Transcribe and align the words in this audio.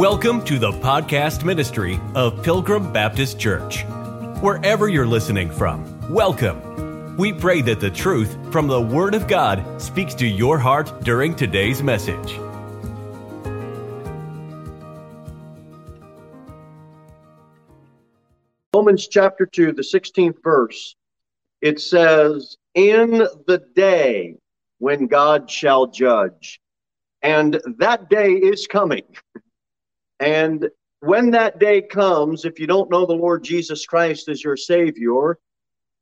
Welcome 0.00 0.42
to 0.46 0.58
the 0.58 0.72
podcast 0.72 1.44
ministry 1.44 2.00
of 2.14 2.42
Pilgrim 2.42 2.90
Baptist 2.90 3.38
Church. 3.38 3.84
Wherever 4.40 4.88
you're 4.88 5.06
listening 5.06 5.50
from, 5.50 6.10
welcome. 6.10 7.18
We 7.18 7.34
pray 7.34 7.60
that 7.60 7.80
the 7.80 7.90
truth 7.90 8.34
from 8.50 8.66
the 8.66 8.80
Word 8.80 9.14
of 9.14 9.28
God 9.28 9.62
speaks 9.78 10.14
to 10.14 10.26
your 10.26 10.58
heart 10.58 10.90
during 11.02 11.36
today's 11.36 11.82
message. 11.82 12.38
Romans 18.74 19.06
chapter 19.06 19.44
2, 19.44 19.72
the 19.72 19.82
16th 19.82 20.42
verse, 20.42 20.96
it 21.60 21.78
says, 21.78 22.56
In 22.74 23.18
the 23.46 23.62
day 23.74 24.36
when 24.78 25.08
God 25.08 25.50
shall 25.50 25.88
judge. 25.88 26.58
And 27.20 27.60
that 27.76 28.08
day 28.08 28.32
is 28.32 28.66
coming. 28.66 29.04
And 30.20 30.68
when 31.00 31.30
that 31.30 31.58
day 31.58 31.80
comes, 31.80 32.44
if 32.44 32.60
you 32.60 32.66
don't 32.66 32.90
know 32.90 33.06
the 33.06 33.14
Lord 33.14 33.42
Jesus 33.42 33.86
Christ 33.86 34.28
as 34.28 34.44
your 34.44 34.56
Savior, 34.56 35.38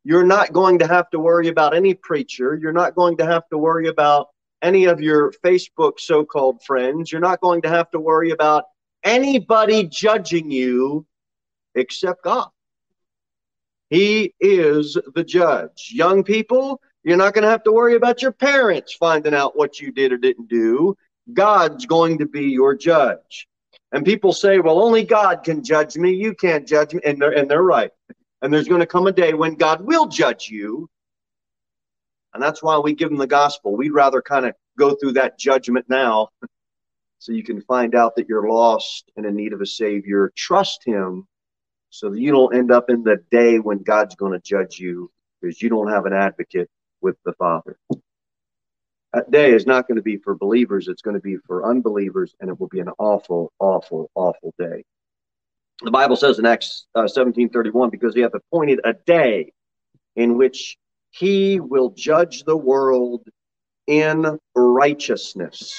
you're 0.05 0.27
not 0.27 0.53
going 0.53 0.81
to 0.81 0.87
have 0.87 1.09
to 1.11 1.21
worry 1.21 1.49
about 1.49 1.75
any 1.75 1.95
preacher. 1.95 2.59
You're 2.61 2.73
not 2.73 2.95
going 2.95 3.17
to 3.19 3.27
have 3.27 3.49
to 3.51 3.59
worry 3.59 3.89
about 3.89 4.29
any 4.61 4.87
of 4.87 5.01
your 5.01 5.33
Facebook 5.45 6.01
so 6.01 6.25
called 6.25 6.63
friends. 6.65 7.13
You're 7.13 7.21
not 7.21 7.41
going 7.41 7.63
to 7.63 7.69
have 7.69 7.91
to 7.93 8.01
worry 8.01 8.31
about 8.31 8.65
anybody 9.05 9.85
judging 9.85 10.51
you 10.51 11.07
except 11.77 12.25
God. 12.25 12.49
He 13.91 14.35
is 14.41 14.99
the 15.15 15.25
judge. 15.25 15.93
Young 15.93 16.25
people, 16.25 16.81
you're 17.05 17.17
not 17.17 17.35
going 17.35 17.45
to 17.45 17.51
have 17.51 17.63
to 17.63 17.73
worry 17.73 17.95
about 17.95 18.21
your 18.21 18.33
parents 18.33 18.95
finding 18.95 19.35
out 19.35 19.57
what 19.57 19.81
you 19.81 19.93
did 19.93 20.13
or 20.13 20.19
didn't 20.19 20.49
do. 20.49 20.97
God's 21.33 21.87
going 21.87 22.19
to 22.19 22.27
be 22.27 22.47
your 22.47 22.75
judge. 22.75 23.47
And 23.93 24.05
people 24.05 24.33
say, 24.33 24.59
well, 24.59 24.83
only 24.83 25.03
God 25.03 25.45
can 25.45 25.65
judge 25.65 25.97
me. 25.97 26.13
You 26.13 26.35
can't 26.35 26.67
judge 26.67 26.93
me. 26.93 27.01
And 27.05 27.21
they're, 27.21 27.37
and 27.37 27.51
they're 27.51 27.63
right. 27.63 27.91
And 28.43 28.53
there's 28.53 28.69
going 28.69 28.81
to 28.81 28.87
come 28.87 29.07
a 29.07 29.13
day 29.13 29.33
when 29.35 29.55
God 29.55 29.81
will 29.81 30.07
judge 30.07 30.49
you. 30.49 30.89
And 32.35 32.43
that's 32.43 32.63
why 32.63 32.79
we 32.79 32.95
give 32.95 33.09
them 33.09 33.19
the 33.19 33.27
gospel. 33.27 33.77
We'd 33.77 33.93
rather 33.93 34.21
kind 34.21 34.47
of 34.47 34.55
go 34.79 34.95
through 34.95 35.13
that 35.13 35.39
judgment 35.39 35.87
now 35.89 36.29
so 37.19 37.33
you 37.33 37.43
can 37.43 37.63
find 37.63 37.95
out 37.95 38.15
that 38.17 38.29
you're 38.29 38.49
lost 38.49 39.11
and 39.17 39.25
in 39.25 39.35
need 39.35 39.55
of 39.55 39.61
a 39.61 39.67
Savior. 39.67 40.33
Trust 40.37 40.85
Him 40.85 41.27
so 41.91 42.11
that 42.11 42.21
you 42.21 42.31
don't 42.31 42.55
end 42.55 42.71
up 42.71 42.91
in 42.91 43.03
the 43.03 43.17
day 43.31 43.59
when 43.59 43.79
God's 43.79 44.15
going 44.15 44.33
to 44.33 44.41
judge 44.41 44.79
you 44.79 45.11
because 45.41 45.63
you 45.63 45.71
don't 45.71 45.91
have 45.91 46.05
an 46.05 46.13
advocate 46.13 46.69
with 47.01 47.17
the 47.25 47.33
Father. 47.33 47.79
That 49.13 49.31
day 49.31 49.53
is 49.53 49.67
not 49.67 49.89
going 49.89 49.97
to 49.97 50.03
be 50.03 50.19
for 50.19 50.35
believers, 50.35 50.89
it's 50.89 51.03
going 51.03 51.17
to 51.17 51.23
be 51.23 51.37
for 51.47 51.69
unbelievers, 51.69 52.35
and 52.41 52.51
it 52.51 52.61
will 52.61 52.69
be 52.69 52.81
an 52.81 52.91
awful, 52.99 53.53
awful, 53.59 54.11
awful 54.15 54.55
day. 54.59 54.85
The 55.83 55.91
Bible 55.91 56.17
says 56.17 56.39
in 56.39 56.47
Acts 56.47 56.87
uh, 56.95 57.05
17:31, 57.05 57.91
because 57.91 58.15
he 58.15 58.21
hath 58.21 58.35
appointed 58.35 58.81
a 58.85 58.93
day 58.93 59.53
in 60.17 60.37
which 60.37 60.77
he 61.11 61.61
will 61.61 61.91
judge 61.91 62.45
the 62.45 62.57
world 62.57 63.27
in 63.87 64.39
righteousness. 64.55 65.75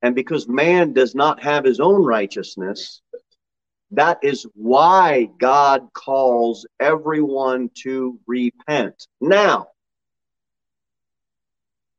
And 0.00 0.14
because 0.14 0.48
man 0.48 0.92
does 0.92 1.14
not 1.14 1.42
have 1.42 1.64
his 1.64 1.78
own 1.78 2.04
righteousness, 2.04 3.02
that 3.90 4.18
is 4.22 4.46
why 4.54 5.28
God 5.38 5.88
calls 5.92 6.66
everyone 6.80 7.70
to 7.82 8.18
repent. 8.26 9.06
Now, 9.20 9.68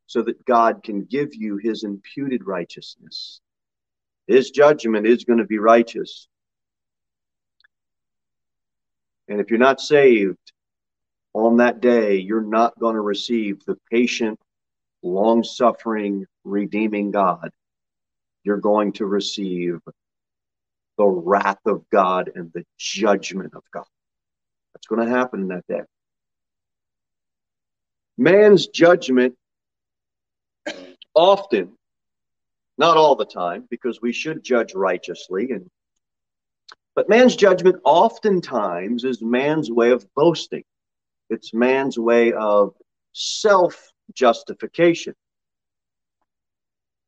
so 0.08 0.22
that 0.22 0.46
God 0.46 0.84
can 0.84 1.04
give 1.04 1.34
you 1.34 1.58
his 1.58 1.84
imputed 1.84 2.46
righteousness. 2.46 3.42
His 4.28 4.52
judgment 4.52 5.06
is 5.06 5.24
going 5.24 5.40
to 5.40 5.46
be 5.46 5.60
righteous. 5.60 6.28
And 9.28 9.40
if 9.40 9.50
you're 9.50 9.60
not 9.60 9.82
saved 9.82 10.52
on 11.34 11.58
that 11.58 11.82
day, 11.82 12.18
you're 12.18 12.42
not 12.42 12.78
going 12.80 12.96
to 12.96 13.02
receive 13.02 13.64
the 13.66 13.78
patient, 13.92 14.40
long 15.02 15.44
suffering, 15.44 16.26
redeeming 16.44 17.12
God. 17.12 17.50
You're 18.44 18.58
going 18.58 18.92
to 18.94 19.06
receive 19.06 19.80
the 20.98 21.06
wrath 21.06 21.66
of 21.66 21.90
God 21.90 22.32
and 22.36 22.52
the 22.54 22.66
judgment 22.78 23.54
of 23.56 23.64
God. 23.74 23.86
That's 24.74 24.88
going 24.88 25.06
to 25.08 25.14
happen 25.14 25.42
in 25.42 25.48
that 25.50 25.66
day. 25.68 25.82
Man's 28.18 28.68
judgment 28.68 29.36
often, 31.14 31.78
not 32.78 32.98
all 32.98 33.16
the 33.16 33.26
time, 33.26 33.66
because 33.70 34.02
we 34.02 34.14
should 34.14 34.44
judge 34.44 34.74
righteously 34.74 35.52
and 35.52 35.70
but 36.96 37.10
man's 37.10 37.36
judgment 37.36 37.78
oftentimes 37.84 39.04
is 39.04 39.22
man's 39.22 39.72
way 39.72 39.92
of 39.92 40.06
boasting. 40.14 40.64
It's 41.30 41.54
man's 41.54 41.98
way 41.98 42.34
of 42.34 42.76
self 43.14 43.92
justification. 44.14 45.16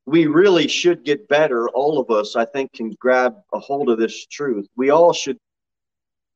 We 0.08 0.28
really 0.28 0.68
should 0.68 1.04
get 1.04 1.28
better. 1.28 1.68
All 1.70 2.00
of 2.00 2.10
us, 2.10 2.36
I 2.36 2.46
think, 2.46 2.74
can 2.74 2.92
grab 2.92 3.36
a 3.54 3.60
hold 3.60 3.90
of 3.90 4.00
this 4.00 4.26
truth. 4.26 4.68
We 4.76 4.90
all 4.90 5.14
should 5.14 5.40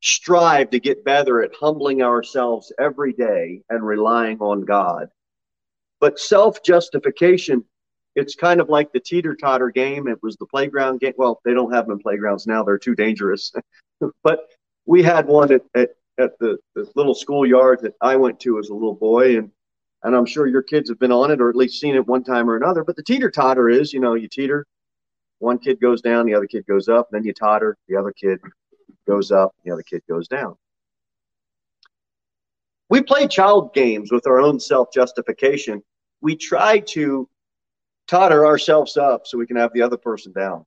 strive 0.02 0.70
to 0.72 0.80
get 0.80 1.04
better 1.04 1.42
at 1.42 1.56
humbling 1.60 2.02
ourselves 2.02 2.72
every 2.80 3.14
day 3.14 3.62
and 3.70 3.86
relying 3.86 4.40
on 4.40 4.62
God 4.62 5.10
but 6.00 6.20
self 6.20 6.64
justification, 6.64 7.64
it's 8.16 8.36
kind 8.36 8.60
of 8.60 8.70
like 8.70 8.92
the 8.92 9.00
teeter 9.00 9.36
totter 9.36 9.70
game. 9.70 10.08
It 10.08 10.22
was 10.22 10.36
the 10.38 10.46
playground 10.46 11.00
game. 11.00 11.14
Well, 11.18 11.40
they 11.46 11.54
don't 11.54 11.74
have 11.74 11.86
them 11.86 11.94
in 11.94 12.00
playgrounds 12.00 12.48
now, 12.48 12.64
they're 12.64 12.78
too 12.78 12.96
dangerous. 12.96 13.52
but 14.24 14.48
we 14.86 15.04
had 15.04 15.28
one 15.28 15.52
at, 15.52 15.62
at, 15.76 15.90
at 16.18 16.38
the, 16.40 16.58
the 16.76 16.90
little 16.96 17.16
schoolyard 17.16 17.80
that 17.82 17.94
I 18.02 18.16
went 18.16 18.40
to 18.42 18.60
as 18.60 18.70
a 18.70 18.74
little 18.74 18.96
boy. 18.96 19.38
And, 19.38 19.52
and 20.04 20.16
I'm 20.16 20.26
sure 20.26 20.48
your 20.48 20.64
kids 20.64 20.90
have 20.90 21.00
been 21.00 21.12
on 21.12 21.32
it 21.32 21.42
or 21.42 21.50
at 21.50 21.56
least 21.56 21.80
seen 21.80 21.96
it 21.96 22.08
one 22.08 22.24
time 22.24 22.50
or 22.50 22.56
another. 22.56 22.84
But 22.84 22.96
the 22.96 23.04
teeter 23.04 23.30
totter 23.30 23.70
is, 23.70 23.94
you 23.94 24.00
know, 24.00 24.16
you 24.16 24.28
teeter, 24.28 24.66
one 25.40 25.60
kid 25.60 25.80
goes 25.80 26.02
down, 26.02 26.26
the 26.26 26.34
other 26.34 26.48
kid 26.48 26.66
goes 26.68 26.90
up, 26.90 27.08
then 27.12 27.24
you 27.24 27.34
totter, 27.34 27.78
the 27.88 27.96
other 27.96 28.12
kid 28.12 28.40
goes 29.08 29.32
up, 29.32 29.54
the 29.64 29.72
other 29.72 29.84
kid 29.84 30.02
goes 30.10 30.28
down. 30.28 30.56
We 32.90 33.04
play 33.04 33.28
child 33.28 33.74
games 33.74 34.12
with 34.12 34.26
our 34.26 34.40
own 34.40 34.60
self 34.60 34.92
justification. 34.92 35.84
We 36.22 36.36
try 36.36 36.80
to 36.80 37.30
totter 38.08 38.46
ourselves 38.46 38.98
up 38.98 39.28
so 39.28 39.38
we 39.38 39.46
can 39.46 39.58
have 39.58 39.72
the 39.74 39.84
other 39.84 39.98
person 39.98 40.34
down. 40.34 40.66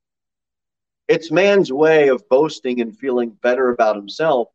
It's 1.09 1.31
man's 1.31 1.71
way 1.71 2.07
of 2.07 2.27
boasting 2.29 2.79
and 2.79 2.97
feeling 2.97 3.31
better 3.41 3.71
about 3.71 3.97
himself. 3.97 4.47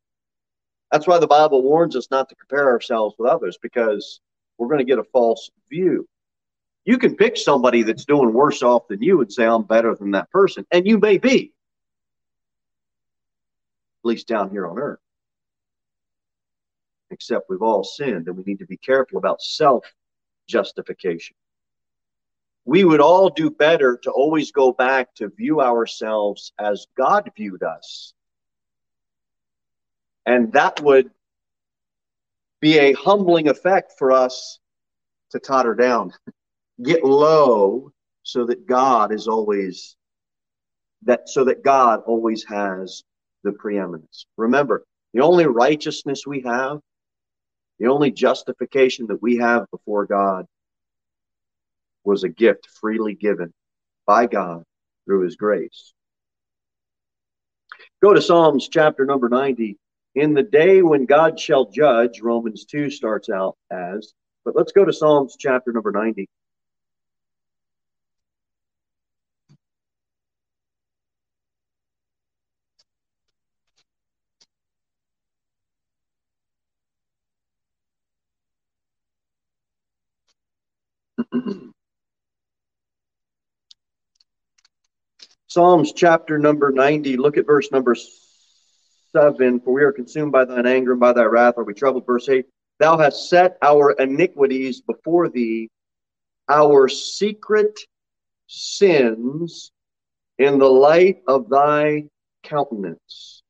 That's 0.90 1.06
why 1.06 1.18
the 1.18 1.26
Bible 1.26 1.62
warns 1.62 1.94
us 1.94 2.10
not 2.10 2.30
to 2.30 2.34
compare 2.34 2.70
ourselves 2.70 3.14
with 3.18 3.30
others 3.30 3.58
because 3.60 4.20
we're 4.56 4.68
going 4.68 4.78
to 4.78 4.84
get 4.84 4.98
a 4.98 5.04
false 5.04 5.50
view. 5.68 6.08
You 6.86 6.96
can 6.96 7.16
pick 7.16 7.36
somebody 7.36 7.82
that's 7.82 8.06
doing 8.06 8.32
worse 8.32 8.62
off 8.62 8.88
than 8.88 9.02
you 9.02 9.20
and 9.20 9.30
say, 9.30 9.44
I'm 9.44 9.64
better 9.64 9.94
than 9.94 10.12
that 10.12 10.30
person. 10.30 10.64
And 10.72 10.86
you 10.86 10.98
may 10.98 11.18
be, 11.18 11.52
at 14.02 14.08
least 14.08 14.26
down 14.26 14.48
here 14.48 14.66
on 14.66 14.78
earth 14.78 15.00
except 17.10 17.48
we've 17.48 17.62
all 17.62 17.84
sinned 17.84 18.28
and 18.28 18.36
we 18.36 18.44
need 18.44 18.58
to 18.58 18.66
be 18.66 18.76
careful 18.76 19.18
about 19.18 19.40
self 19.40 19.84
justification. 20.46 21.36
We 22.64 22.84
would 22.84 23.00
all 23.00 23.30
do 23.30 23.50
better 23.50 23.96
to 24.02 24.10
always 24.10 24.52
go 24.52 24.72
back 24.72 25.14
to 25.16 25.28
view 25.28 25.60
ourselves 25.60 26.52
as 26.58 26.86
God 26.96 27.30
viewed 27.36 27.62
us. 27.62 28.12
And 30.26 30.52
that 30.52 30.82
would 30.82 31.10
be 32.60 32.78
a 32.78 32.92
humbling 32.92 33.48
effect 33.48 33.94
for 33.96 34.12
us 34.12 34.58
to 35.30 35.38
totter 35.38 35.74
down, 35.74 36.12
get 36.82 37.04
low 37.04 37.92
so 38.22 38.44
that 38.44 38.66
God 38.66 39.12
is 39.12 39.28
always 39.28 39.96
that 41.02 41.28
so 41.28 41.44
that 41.44 41.62
God 41.62 42.02
always 42.06 42.44
has 42.44 43.04
the 43.44 43.52
preeminence. 43.52 44.26
Remember, 44.36 44.84
the 45.14 45.20
only 45.20 45.46
righteousness 45.46 46.26
we 46.26 46.42
have 46.42 46.80
the 47.78 47.86
only 47.86 48.10
justification 48.10 49.06
that 49.08 49.22
we 49.22 49.36
have 49.36 49.70
before 49.70 50.06
God 50.06 50.46
was 52.04 52.24
a 52.24 52.28
gift 52.28 52.68
freely 52.80 53.14
given 53.14 53.52
by 54.06 54.26
God 54.26 54.64
through 55.04 55.22
his 55.22 55.36
grace. 55.36 55.92
Go 58.02 58.14
to 58.14 58.22
Psalms 58.22 58.68
chapter 58.68 59.04
number 59.04 59.28
90. 59.28 59.76
In 60.14 60.34
the 60.34 60.42
day 60.42 60.82
when 60.82 61.04
God 61.04 61.38
shall 61.38 61.66
judge, 61.66 62.20
Romans 62.20 62.64
2 62.64 62.90
starts 62.90 63.28
out 63.28 63.56
as, 63.70 64.14
but 64.44 64.56
let's 64.56 64.72
go 64.72 64.84
to 64.84 64.92
Psalms 64.92 65.36
chapter 65.38 65.72
number 65.72 65.92
90. 65.92 66.28
Psalms 85.58 85.92
chapter 85.92 86.38
number 86.38 86.70
90, 86.70 87.16
look 87.16 87.36
at 87.36 87.44
verse 87.44 87.72
number 87.72 87.96
7. 89.12 89.58
For 89.58 89.74
we 89.74 89.82
are 89.82 89.90
consumed 89.90 90.30
by 90.30 90.44
thine 90.44 90.66
anger 90.66 90.92
and 90.92 91.00
by 91.00 91.12
thy 91.12 91.24
wrath 91.24 91.54
are 91.56 91.64
we 91.64 91.74
troubled. 91.74 92.06
Verse 92.06 92.28
8 92.28 92.46
Thou 92.78 92.96
hast 92.96 93.28
set 93.28 93.58
our 93.60 93.90
iniquities 93.90 94.82
before 94.82 95.28
thee, 95.28 95.68
our 96.48 96.86
secret 96.86 97.76
sins 98.46 99.72
in 100.38 100.60
the 100.60 100.70
light 100.70 101.22
of 101.26 101.48
thy 101.48 102.04
countenance. 102.44 103.42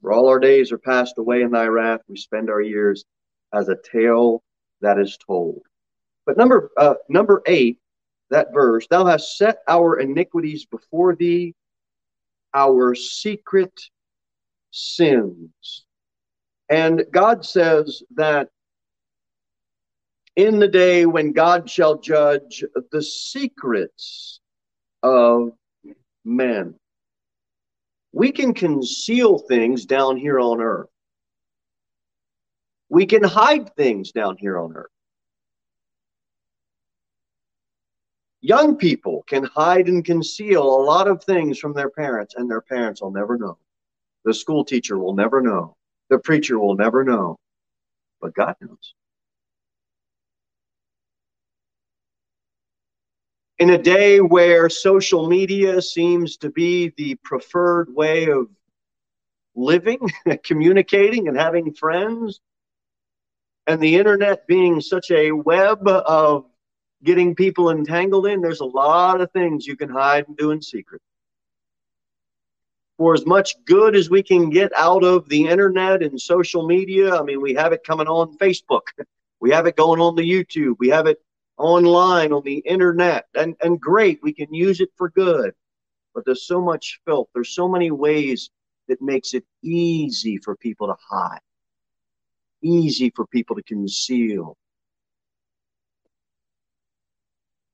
For 0.00 0.12
all 0.12 0.26
our 0.26 0.40
days 0.40 0.72
are 0.72 0.78
passed 0.78 1.18
away 1.18 1.42
in 1.42 1.52
thy 1.52 1.66
wrath. 1.66 2.00
We 2.08 2.16
spend 2.16 2.50
our 2.50 2.62
years 2.62 3.04
as 3.54 3.68
a 3.68 3.76
tale 3.92 4.42
that 4.80 4.98
is 4.98 5.16
told. 5.24 5.62
But 6.26 6.36
number 6.36 6.72
uh, 6.76 6.94
number 7.08 7.42
eight, 7.46 7.78
that 8.32 8.52
verse, 8.52 8.86
thou 8.88 9.06
hast 9.06 9.36
set 9.36 9.58
our 9.68 10.00
iniquities 10.00 10.64
before 10.64 11.14
thee, 11.14 11.54
our 12.54 12.94
secret 12.94 13.72
sins. 14.70 15.84
And 16.68 17.04
God 17.12 17.44
says 17.44 18.02
that 18.16 18.48
in 20.36 20.58
the 20.58 20.68
day 20.68 21.04
when 21.06 21.32
God 21.32 21.68
shall 21.68 21.98
judge 21.98 22.64
the 22.90 23.02
secrets 23.02 24.40
of 25.02 25.52
men. 26.24 26.74
We 28.12 28.32
can 28.32 28.54
conceal 28.54 29.38
things 29.38 29.84
down 29.84 30.16
here 30.16 30.40
on 30.40 30.60
earth. 30.60 30.88
We 32.88 33.06
can 33.06 33.24
hide 33.24 33.74
things 33.76 34.12
down 34.12 34.36
here 34.38 34.58
on 34.58 34.74
earth. 34.74 34.90
Young 38.42 38.76
people 38.76 39.24
can 39.26 39.44
hide 39.44 39.88
and 39.88 40.04
conceal 40.04 40.62
a 40.62 40.82
lot 40.82 41.08
of 41.08 41.24
things 41.24 41.58
from 41.58 41.72
their 41.72 41.90
parents, 41.90 42.34
and 42.36 42.50
their 42.50 42.60
parents 42.60 43.00
will 43.00 43.12
never 43.12 43.38
know. 43.38 43.56
The 44.24 44.34
school 44.34 44.64
teacher 44.64 44.98
will 44.98 45.14
never 45.14 45.40
know. 45.40 45.76
The 46.10 46.18
preacher 46.18 46.58
will 46.58 46.76
never 46.76 47.04
know. 47.04 47.38
But 48.20 48.34
God 48.34 48.56
knows. 48.60 48.94
in 53.62 53.70
a 53.70 53.78
day 53.78 54.20
where 54.20 54.68
social 54.68 55.28
media 55.28 55.80
seems 55.80 56.36
to 56.36 56.50
be 56.50 56.92
the 56.96 57.14
preferred 57.22 57.94
way 57.94 58.28
of 58.28 58.48
living, 59.54 60.00
communicating, 60.42 61.28
and 61.28 61.38
having 61.38 61.72
friends, 61.72 62.40
and 63.68 63.80
the 63.80 63.94
internet 63.94 64.48
being 64.48 64.80
such 64.80 65.12
a 65.12 65.30
web 65.30 65.86
of 65.86 66.46
getting 67.04 67.34
people 67.34 67.70
entangled 67.70 68.26
in, 68.26 68.40
there's 68.40 68.60
a 68.60 68.64
lot 68.64 69.20
of 69.20 69.30
things 69.32 69.66
you 69.66 69.76
can 69.76 69.88
hide 69.88 70.26
and 70.28 70.36
do 70.36 70.50
in 70.50 70.62
secret. 70.62 71.02
For 72.98 73.14
as 73.14 73.26
much 73.26 73.54
good 73.64 73.96
as 73.96 74.10
we 74.10 74.22
can 74.22 74.50
get 74.50 74.70
out 74.76 75.02
of 75.02 75.28
the 75.28 75.48
internet 75.48 76.02
and 76.02 76.20
social 76.20 76.66
media, 76.66 77.16
I 77.16 77.22
mean, 77.22 77.40
we 77.40 77.54
have 77.54 77.72
it 77.72 77.84
coming 77.84 78.06
on 78.06 78.36
Facebook, 78.38 78.82
we 79.40 79.50
have 79.50 79.66
it 79.66 79.76
going 79.76 80.00
on 80.00 80.14
the 80.14 80.22
YouTube, 80.22 80.76
we 80.78 80.88
have 80.88 81.06
it 81.06 81.20
online 81.58 82.32
on 82.32 82.42
the 82.44 82.58
internet. 82.58 83.26
And, 83.34 83.56
and 83.62 83.80
great 83.80 84.20
we 84.22 84.32
can 84.32 84.52
use 84.52 84.80
it 84.80 84.90
for 84.96 85.10
good. 85.10 85.52
But 86.14 86.24
there's 86.24 86.46
so 86.46 86.60
much 86.60 87.00
filth. 87.06 87.28
There's 87.34 87.54
so 87.54 87.68
many 87.68 87.90
ways 87.90 88.50
that 88.88 89.00
makes 89.00 89.32
it 89.32 89.44
easy 89.62 90.38
for 90.38 90.56
people 90.56 90.88
to 90.88 90.96
hide. 91.08 91.40
Easy 92.62 93.10
for 93.16 93.26
people 93.26 93.56
to 93.56 93.62
conceal 93.62 94.56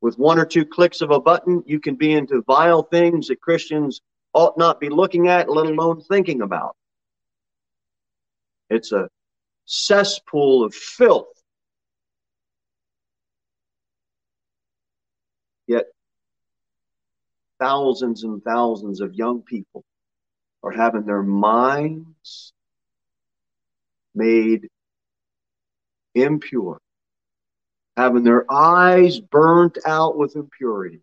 with 0.01 0.19
one 0.19 0.39
or 0.39 0.47
two 0.47 0.65
clicks 0.65 1.01
of 1.01 1.11
a 1.11 1.21
button 1.21 1.63
you 1.67 1.81
can 1.81 1.95
be 1.95 2.13
into 2.13 2.43
vile 2.43 2.83
things 2.83 3.29
that 3.29 3.41
christians 3.41 4.01
ought 4.35 4.59
not 4.59 4.81
be 4.81 4.89
looking 4.89 5.29
at 5.29 5.51
let 5.51 5.67
alone 5.67 6.01
thinking 6.01 6.43
about. 6.43 6.77
It's 8.71 8.93
a 8.93 9.09
cesspool 9.65 10.65
of 10.65 10.75
filth. 10.75 11.27
Yet 15.67 15.87
thousands 17.59 18.25
and 18.25 18.43
thousands 18.43 19.01
of 19.01 19.15
young 19.15 19.43
people 19.43 19.85
are 20.63 20.71
having 20.71 21.05
their 21.05 21.23
minds 21.23 22.53
made 24.15 24.69
impure, 26.15 26.81
having 27.99 28.23
their 28.23 28.45
eyes 28.49 29.19
burnt 29.19 29.77
out 29.85 30.17
with 30.17 30.37
impurity. 30.37 31.01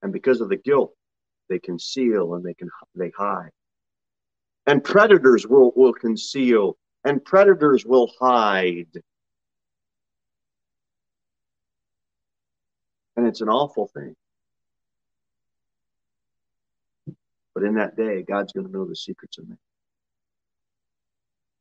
And 0.00 0.10
because 0.10 0.40
of 0.40 0.48
the 0.48 0.56
guilt, 0.56 0.94
they 1.50 1.58
conceal 1.58 2.34
and 2.34 2.42
they 2.42 2.54
can 2.54 2.70
they 2.94 3.10
hide. 3.10 3.50
And 4.66 4.82
predators 4.82 5.46
will, 5.46 5.72
will 5.76 5.92
conceal 5.92 6.78
and 7.04 7.22
predators 7.22 7.84
will 7.84 8.10
hide. 8.18 8.88
And 13.18 13.26
it's 13.26 13.42
an 13.42 13.50
awful 13.50 13.88
thing. 13.88 14.16
But 17.54 17.64
in 17.64 17.74
that 17.74 17.98
day, 17.98 18.22
God's 18.22 18.54
going 18.54 18.66
to 18.66 18.72
know 18.72 18.86
the 18.86 18.96
secrets 18.96 19.36
of 19.36 19.46
men. 19.46 19.58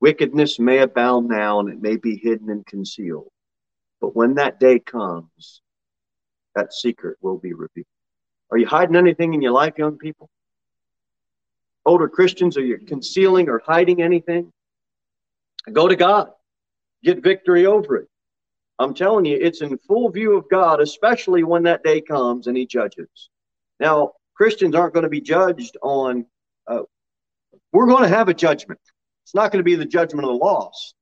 Wickedness 0.01 0.59
may 0.59 0.79
abound 0.79 1.29
now 1.29 1.59
and 1.59 1.69
it 1.69 1.79
may 1.79 1.95
be 1.95 2.17
hidden 2.17 2.49
and 2.49 2.65
concealed. 2.65 3.29
But 4.01 4.15
when 4.15 4.35
that 4.35 4.59
day 4.59 4.79
comes, 4.79 5.61
that 6.55 6.73
secret 6.73 7.17
will 7.21 7.37
be 7.37 7.53
revealed. 7.53 7.85
Are 8.49 8.57
you 8.57 8.65
hiding 8.65 8.95
anything 8.95 9.35
in 9.35 9.41
your 9.41 9.51
life, 9.51 9.75
young 9.77 9.97
people? 9.97 10.29
Older 11.85 12.09
Christians, 12.09 12.57
are 12.57 12.65
you 12.65 12.79
concealing 12.79 13.47
or 13.47 13.61
hiding 13.63 14.01
anything? 14.01 14.51
Go 15.71 15.87
to 15.87 15.95
God. 15.95 16.31
Get 17.03 17.23
victory 17.23 17.67
over 17.67 17.97
it. 17.97 18.07
I'm 18.79 18.95
telling 18.95 19.25
you, 19.25 19.37
it's 19.39 19.61
in 19.61 19.77
full 19.77 20.09
view 20.09 20.35
of 20.35 20.49
God, 20.49 20.81
especially 20.81 21.43
when 21.43 21.63
that 21.63 21.83
day 21.83 22.01
comes 22.01 22.47
and 22.47 22.57
He 22.57 22.65
judges. 22.65 23.29
Now, 23.79 24.13
Christians 24.35 24.75
aren't 24.75 24.93
going 24.95 25.03
to 25.03 25.09
be 25.09 25.21
judged 25.21 25.77
on, 25.83 26.25
uh, 26.67 26.81
we're 27.71 27.85
going 27.85 28.03
to 28.03 28.09
have 28.09 28.27
a 28.27 28.33
judgment. 28.33 28.79
It's 29.31 29.35
not 29.35 29.53
going 29.53 29.61
to 29.61 29.63
be 29.63 29.75
the 29.75 29.85
judgment 29.85 30.27
of 30.27 30.33
the 30.33 30.43
lost. 30.43 30.93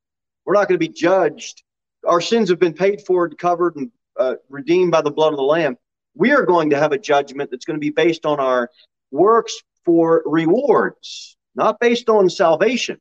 We're 0.45 0.53
not 0.53 0.67
going 0.67 0.79
to 0.79 0.87
be 0.87 0.93
judged. 0.93 1.63
Our 2.05 2.21
sins 2.21 2.51
have 2.51 2.59
been 2.59 2.75
paid 2.75 3.01
for 3.01 3.25
and 3.25 3.35
covered 3.35 3.75
and 3.75 3.89
uh, 4.19 4.35
redeemed 4.49 4.91
by 4.91 5.01
the 5.01 5.09
blood 5.09 5.33
of 5.33 5.37
the 5.37 5.43
Lamb. 5.43 5.77
We 6.13 6.31
are 6.33 6.45
going 6.45 6.69
to 6.69 6.77
have 6.77 6.91
a 6.91 6.99
judgment 6.99 7.49
that's 7.49 7.65
going 7.65 7.77
to 7.77 7.81
be 7.81 7.89
based 7.89 8.27
on 8.27 8.39
our 8.39 8.69
works 9.09 9.59
for 9.83 10.21
rewards, 10.27 11.37
not 11.55 11.79
based 11.79 12.07
on 12.07 12.29
salvation. 12.29 12.99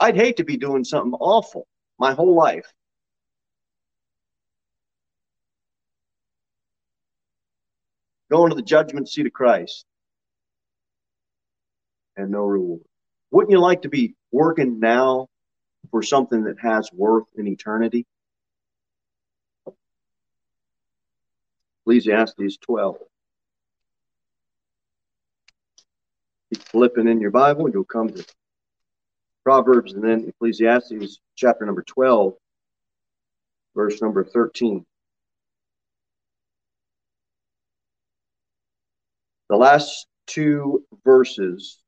I'd 0.00 0.16
hate 0.16 0.38
to 0.38 0.44
be 0.44 0.56
doing 0.56 0.82
something 0.82 1.14
awful 1.20 1.68
my 2.00 2.12
whole 2.12 2.34
life 2.34 2.66
going 8.28 8.50
to 8.50 8.56
the 8.56 8.62
judgment 8.62 9.08
seat 9.08 9.26
of 9.26 9.32
Christ 9.32 9.84
and 12.16 12.32
no 12.32 12.44
reward. 12.44 12.80
Wouldn't 13.32 13.50
you 13.50 13.60
like 13.60 13.82
to 13.82 13.88
be 13.88 14.14
working 14.30 14.78
now 14.78 15.28
for 15.90 16.02
something 16.02 16.44
that 16.44 16.58
has 16.60 16.90
worth 16.92 17.24
in 17.34 17.48
eternity? 17.48 18.06
Ecclesiastes 21.80 22.58
12. 22.58 22.98
Keep 26.52 26.62
flipping 26.64 27.08
in 27.08 27.20
your 27.20 27.30
Bible, 27.30 27.70
you'll 27.70 27.84
come 27.84 28.10
to 28.10 28.24
Proverbs 29.44 29.94
and 29.94 30.04
then 30.04 30.28
Ecclesiastes 30.28 31.18
chapter 31.34 31.64
number 31.64 31.82
12, 31.82 32.34
verse 33.74 34.02
number 34.02 34.24
13. 34.24 34.84
The 39.48 39.56
last 39.56 40.06
two 40.26 40.84
verses 41.02 41.81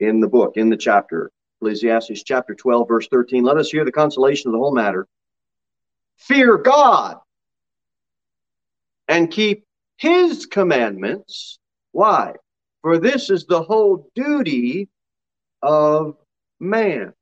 in 0.00 0.20
the 0.20 0.28
book, 0.28 0.56
in 0.56 0.68
the 0.68 0.76
chapter, 0.76 1.30
Ecclesiastes 1.60 2.22
chapter 2.22 2.54
12, 2.54 2.88
verse 2.88 3.08
13. 3.08 3.44
Let 3.44 3.56
us 3.56 3.70
hear 3.70 3.84
the 3.84 3.92
consolation 3.92 4.48
of 4.48 4.52
the 4.52 4.58
whole 4.58 4.74
matter. 4.74 5.06
Fear 6.18 6.58
God 6.58 7.18
and 9.08 9.30
keep 9.30 9.64
his 9.96 10.46
commandments. 10.46 11.58
Why? 11.92 12.34
For 12.82 12.98
this 12.98 13.30
is 13.30 13.46
the 13.46 13.62
whole 13.62 14.10
duty 14.14 14.88
of 15.62 16.16
man. 16.60 17.12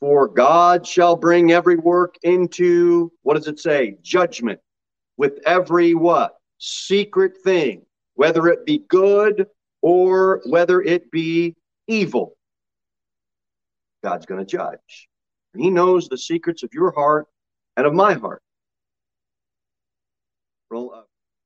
For 0.00 0.28
God 0.28 0.86
shall 0.86 1.16
bring 1.16 1.52
every 1.52 1.76
work 1.76 2.16
into, 2.22 3.10
what 3.22 3.34
does 3.34 3.48
it 3.48 3.58
say? 3.58 3.96
Judgment 4.02 4.60
with 5.16 5.40
every 5.46 5.94
what? 5.94 6.36
Secret 6.58 7.36
thing 7.42 7.86
whether 8.16 8.48
it 8.48 8.66
be 8.66 8.78
good 8.88 9.46
or 9.82 10.40
whether 10.46 10.82
it 10.82 11.10
be 11.10 11.54
evil. 11.88 12.36
God's 14.02 14.26
going 14.26 14.44
to 14.44 14.46
judge. 14.46 15.08
He 15.56 15.70
knows 15.70 16.08
the 16.08 16.18
secrets 16.18 16.62
of 16.62 16.70
your 16.72 16.90
heart 16.92 17.26
and 17.76 17.86
of 17.86 17.94
my 17.94 18.14
heart. 18.14 18.42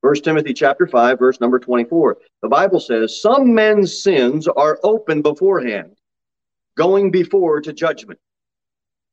First 0.01 0.23
Timothy 0.23 0.53
chapter 0.53 0.87
5, 0.87 1.19
verse 1.19 1.39
number 1.39 1.59
24. 1.59 2.17
The 2.41 2.49
Bible 2.49 2.79
says, 2.79 3.21
Some 3.21 3.53
men's 3.53 4.01
sins 4.01 4.47
are 4.47 4.79
open 4.83 5.21
beforehand, 5.21 5.95
going 6.75 7.11
before 7.11 7.61
to 7.61 7.71
judgment. 7.71 8.19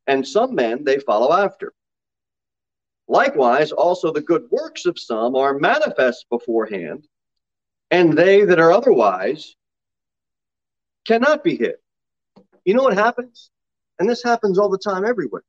And 0.06 0.26
some 0.26 0.54
men 0.54 0.84
they 0.84 0.98
follow 0.98 1.32
after. 1.32 1.74
Likewise, 3.06 3.72
also 3.72 4.12
the 4.12 4.20
good 4.22 4.44
works 4.50 4.86
of 4.86 4.98
some 4.98 5.36
are 5.36 5.58
manifest 5.58 6.26
beforehand, 6.30 7.06
and 7.90 8.16
they 8.16 8.44
that 8.44 8.58
are 8.58 8.72
otherwise 8.72 9.54
cannot 11.08 11.42
be 11.42 11.56
hid. 11.56 11.76
You 12.64 12.74
know 12.74 12.82
what 12.82 12.94
happens? 12.94 13.50
And 13.98 14.08
this 14.08 14.22
happens 14.22 14.58
all 14.58 14.68
the 14.68 14.78
time 14.78 15.04
everywhere. 15.04 15.42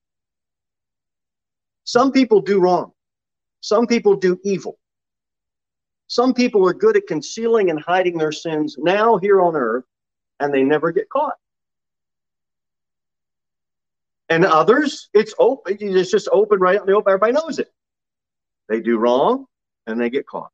Some 1.84 2.12
people 2.12 2.39
do 2.39 2.60
wrong. 2.60 2.94
Some 3.60 3.86
people 3.86 4.16
do 4.16 4.39
evil. 4.44 4.80
Some 6.08 6.34
people 6.34 6.66
are 6.68 6.74
good 6.74 6.96
at 6.96 7.08
concealing 7.08 7.70
and 7.70 7.80
hiding 7.80 8.18
their 8.18 8.32
sins 8.32 8.78
now 8.80 9.18
here 9.18 9.42
on 9.42 9.56
earth, 9.56 9.84
and 10.39 10.54
they 10.54 10.63
never 10.63 10.92
get 10.92 11.10
caught. 11.10 11.36
And 14.30 14.46
others, 14.46 15.10
it's 15.13 15.34
open. 15.39 15.78
It's 15.80 16.10
just 16.10 16.30
open 16.32 16.60
right 16.60 16.78
out 16.78 16.84
in 16.84 16.88
the 16.88 16.94
open. 16.94 17.12
Everybody 17.12 17.34
knows 17.34 17.60
it. 17.60 17.72
They 18.70 18.80
do 18.80 18.98
wrong, 18.98 19.46
and 19.88 20.00
they 20.00 20.10
get 20.10 20.25
caught. 20.25 20.51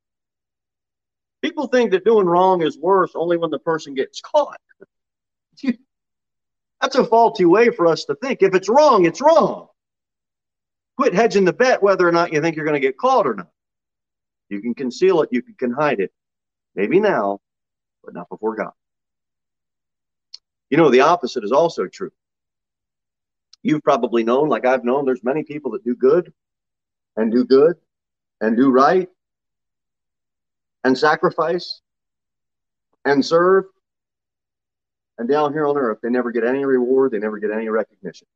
People 1.41 1.67
think 1.67 1.91
that 1.91 2.05
doing 2.05 2.25
wrong 2.25 2.63
is 2.63 2.77
worse 2.77 3.11
only 3.13 3.37
when 3.37 3.51
the 3.51 3.59
person 3.59 3.93
gets 3.93 4.19
caught. 4.19 4.59
That's 6.81 6.95
a 6.95 7.05
faulty 7.05 7.45
way 7.45 7.69
for 7.69 7.87
us 7.87 8.05
to 8.05 8.15
think. 8.15 8.41
If 8.41 8.53
it's 8.53 8.69
wrong, 8.69 9.05
it's 9.05 9.21
wrong. 9.21 9.67
Quit 10.97 11.13
hedging 11.13 11.45
the 11.45 11.53
bet 11.53 11.81
whether 11.81 12.07
or 12.07 12.11
not 12.11 12.31
you 12.31 12.41
think 12.41 12.55
you're 12.55 12.65
going 12.65 12.79
to 12.79 12.85
get 12.85 12.97
caught 12.97 13.27
or 13.27 13.35
not. 13.35 13.49
You 14.49 14.61
can 14.61 14.73
conceal 14.73 15.21
it, 15.21 15.29
you 15.31 15.41
can 15.41 15.71
hide 15.71 15.99
it. 15.99 16.11
Maybe 16.75 16.99
now, 16.99 17.39
but 18.03 18.13
not 18.13 18.29
before 18.29 18.55
God. 18.55 18.71
You 20.69 20.77
know, 20.77 20.89
the 20.89 21.01
opposite 21.01 21.43
is 21.43 21.51
also 21.51 21.87
true. 21.87 22.11
You've 23.63 23.83
probably 23.83 24.23
known, 24.23 24.49
like 24.49 24.65
I've 24.65 24.83
known, 24.83 25.05
there's 25.05 25.23
many 25.23 25.43
people 25.43 25.71
that 25.71 25.83
do 25.83 25.95
good 25.95 26.31
and 27.17 27.31
do 27.31 27.45
good 27.45 27.77
and 28.41 28.55
do 28.55 28.71
right 28.71 29.09
and 30.83 30.97
sacrifice 30.97 31.81
and 33.05 33.25
serve. 33.25 33.65
And 35.17 35.29
down 35.29 35.53
here 35.53 35.65
on 35.65 35.77
earth, 35.77 35.99
they 36.03 36.09
never 36.09 36.31
get 36.31 36.43
any 36.43 36.65
reward, 36.65 37.11
they 37.11 37.19
never 37.19 37.39
get 37.39 37.51
any 37.51 37.69
recognition. 37.69 38.27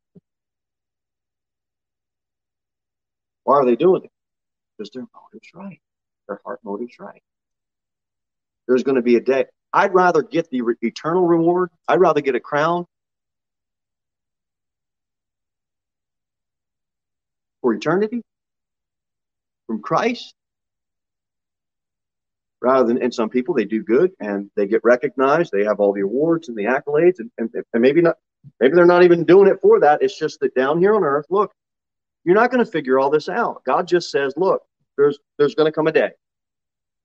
Why 3.43 3.55
are 3.55 3.65
they 3.65 3.75
doing 3.75 4.03
it? 4.05 4.11
Because 4.77 4.91
their 4.91 5.03
motive's 5.03 5.49
right. 5.53 5.81
Their 6.27 6.39
heart 6.45 6.59
motive's 6.63 6.99
right. 6.99 7.21
There's 8.67 8.83
going 8.83 8.95
to 8.95 9.01
be 9.01 9.15
a 9.15 9.21
day. 9.21 9.45
I'd 9.73 9.93
rather 9.93 10.21
get 10.21 10.49
the 10.49 10.61
re- 10.61 10.75
eternal 10.81 11.25
reward. 11.25 11.69
I'd 11.87 11.99
rather 11.99 12.21
get 12.21 12.35
a 12.35 12.39
crown 12.39 12.85
for 17.61 17.73
eternity 17.73 18.23
from 19.67 19.81
Christ 19.81 20.33
rather 22.61 22.85
than 22.87 23.01
and 23.01 23.13
some 23.13 23.29
people 23.29 23.53
they 23.53 23.65
do 23.65 23.83
good 23.83 24.11
and 24.19 24.49
they 24.55 24.67
get 24.67 24.81
recognized 24.83 25.51
they 25.51 25.63
have 25.63 25.79
all 25.79 25.93
the 25.93 26.01
awards 26.01 26.49
and 26.49 26.57
the 26.57 26.65
accolades 26.65 27.19
and, 27.19 27.31
and, 27.37 27.49
and 27.53 27.81
maybe 27.81 28.01
not 28.01 28.17
maybe 28.59 28.75
they're 28.75 28.85
not 28.85 29.03
even 29.03 29.23
doing 29.23 29.47
it 29.47 29.61
for 29.61 29.79
that 29.79 30.01
it's 30.01 30.17
just 30.17 30.39
that 30.39 30.53
down 30.55 30.79
here 30.79 30.95
on 30.95 31.03
earth 31.03 31.25
look 31.29 31.53
you're 32.23 32.35
not 32.35 32.51
going 32.51 32.63
to 32.63 32.71
figure 32.71 32.99
all 32.99 33.09
this 33.09 33.29
out. 33.29 33.63
God 33.63 33.87
just 33.87 34.11
says, 34.11 34.33
look, 34.37 34.61
there's 34.97 35.19
there's 35.37 35.55
going 35.55 35.65
to 35.65 35.75
come 35.75 35.87
a 35.87 35.91
day 35.91 36.11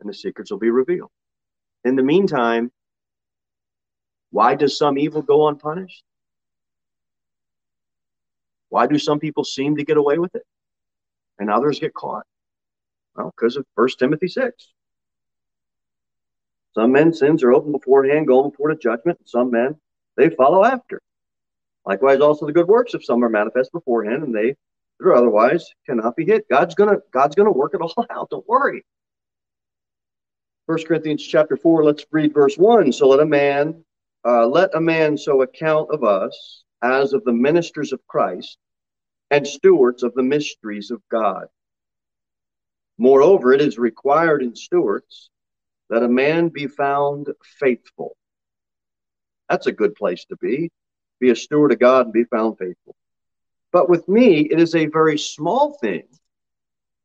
and 0.00 0.08
the 0.08 0.14
secrets 0.14 0.50
will 0.50 0.58
be 0.58 0.70
revealed. 0.70 1.10
In 1.84 1.96
the 1.96 2.02
meantime, 2.02 2.70
why 4.30 4.54
does 4.54 4.76
some 4.76 4.98
evil 4.98 5.22
go 5.22 5.48
unpunished? 5.48 6.02
Why 8.68 8.86
do 8.86 8.98
some 8.98 9.20
people 9.20 9.44
seem 9.44 9.76
to 9.76 9.84
get 9.84 9.96
away 9.96 10.18
with 10.18 10.34
it 10.34 10.42
and 11.38 11.48
others 11.48 11.78
get 11.78 11.94
caught? 11.94 12.24
Well, 13.14 13.32
because 13.36 13.56
of 13.56 13.64
1 13.76 13.88
Timothy 13.98 14.26
6. 14.26 14.73
Some 16.74 16.92
men's 16.92 17.20
sins 17.20 17.42
are 17.42 17.52
open 17.52 17.72
beforehand, 17.72 18.26
going 18.26 18.50
before 18.50 18.72
the 18.74 18.80
judgment, 18.80 19.18
and 19.18 19.28
some 19.28 19.50
men 19.50 19.76
they 20.16 20.30
follow 20.30 20.64
after. 20.64 21.00
Likewise, 21.86 22.20
also 22.20 22.46
the 22.46 22.52
good 22.52 22.66
works 22.66 22.94
of 22.94 23.04
some 23.04 23.24
are 23.24 23.28
manifest 23.28 23.72
beforehand, 23.72 24.22
and 24.24 24.34
they 24.34 24.56
or 25.00 25.14
otherwise 25.14 25.66
cannot 25.86 26.16
be 26.16 26.24
hid. 26.24 26.42
God's 26.50 26.74
gonna 26.74 26.98
God's 27.12 27.36
gonna 27.36 27.52
work 27.52 27.74
it 27.74 27.80
all 27.80 28.06
out. 28.10 28.30
Don't 28.30 28.48
worry. 28.48 28.84
First 30.66 30.88
Corinthians 30.88 31.22
chapter 31.22 31.56
four. 31.56 31.84
Let's 31.84 32.06
read 32.10 32.34
verse 32.34 32.56
one. 32.56 32.92
So 32.92 33.08
let 33.08 33.20
a 33.20 33.26
man 33.26 33.84
uh, 34.24 34.46
let 34.46 34.74
a 34.74 34.80
man 34.80 35.16
so 35.16 35.42
account 35.42 35.90
of 35.90 36.02
us 36.02 36.64
as 36.82 37.12
of 37.12 37.24
the 37.24 37.32
ministers 37.32 37.92
of 37.92 38.06
Christ 38.06 38.58
and 39.30 39.46
stewards 39.46 40.02
of 40.02 40.14
the 40.14 40.22
mysteries 40.22 40.90
of 40.90 41.02
God. 41.10 41.46
Moreover, 42.98 43.52
it 43.52 43.60
is 43.60 43.78
required 43.78 44.42
in 44.42 44.54
stewards 44.56 45.30
that 45.94 46.02
a 46.02 46.08
man 46.08 46.48
be 46.48 46.66
found 46.66 47.28
faithful. 47.60 48.16
That's 49.48 49.68
a 49.68 49.72
good 49.72 49.94
place 49.94 50.24
to 50.24 50.36
be. 50.36 50.72
Be 51.20 51.30
a 51.30 51.36
steward 51.36 51.70
of 51.70 51.78
God 51.78 52.06
and 52.06 52.12
be 52.12 52.24
found 52.24 52.58
faithful. 52.58 52.96
But 53.70 53.88
with 53.88 54.08
me, 54.08 54.40
it 54.40 54.58
is 54.58 54.74
a 54.74 54.86
very 54.86 55.16
small 55.16 55.78
thing 55.80 56.08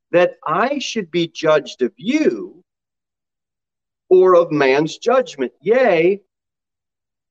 that 0.09 0.37
I 0.43 0.79
should 0.79 1.11
be 1.11 1.27
judged 1.27 1.83
of 1.83 1.93
you 1.97 2.63
or 4.09 4.35
of 4.35 4.51
man's 4.51 4.97
judgment. 4.97 5.51
Yea, 5.61 6.21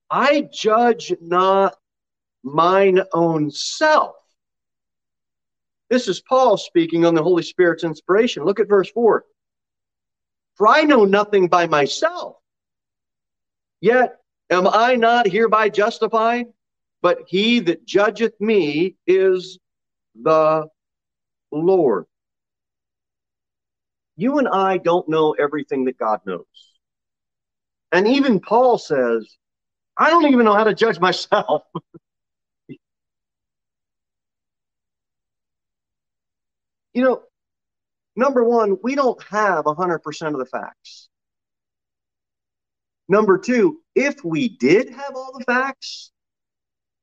I 0.09 0.49
judge 0.53 1.12
not 1.21 1.75
mine 2.45 3.00
own 3.12 3.50
self. 3.50 4.15
This 5.91 6.07
is 6.07 6.21
Paul 6.21 6.57
speaking 6.57 7.05
on 7.05 7.17
the 7.17 7.23
Holy 7.25 7.43
Spirit's 7.43 7.83
inspiration. 7.83 8.45
Look 8.45 8.61
at 8.61 8.69
verse 8.69 8.93
4. 8.93 9.25
For 10.59 10.69
I 10.69 10.83
know 10.83 11.07
nothing 11.07 11.49
by 11.49 11.67
myself, 11.67 12.37
yet 13.81 14.19
am 14.50 14.69
I 14.69 14.97
not 14.97 15.27
hereby 15.27 15.71
justified? 15.71 16.47
but 17.03 17.19
he 17.27 17.61
that 17.61 17.87
judgeth 17.87 18.41
me 18.41 18.97
is 19.07 19.59
the 20.21 20.67
Lord. 21.53 22.07
You 24.17 24.38
and 24.38 24.49
I 24.49 24.79
don't 24.79 25.09
know 25.09 25.33
everything 25.38 25.85
that 25.85 25.97
God 25.99 26.21
knows. 26.27 26.45
And 27.93 28.09
even 28.09 28.41
Paul 28.41 28.79
says, 28.79 29.37
I 29.97 30.11
don't 30.11 30.27
even 30.27 30.45
know 30.45 30.55
how 30.55 30.65
to 30.65 30.75
judge 30.75 30.99
myself. 30.99 31.62
you 32.69 32.79
know, 37.03 37.23
number 38.19 38.45
one, 38.45 38.77
we 38.83 38.95
don't 38.95 39.23
have 39.25 39.65
100% 39.65 40.27
of 40.27 40.39
the 40.39 40.47
facts. 40.47 41.09
Number 43.09 43.39
two, 43.39 43.79
if 43.95 44.23
we 44.25 44.51
did 44.51 44.91
have 44.91 45.15
all 45.15 45.33
the 45.39 45.45
facts, 45.45 46.11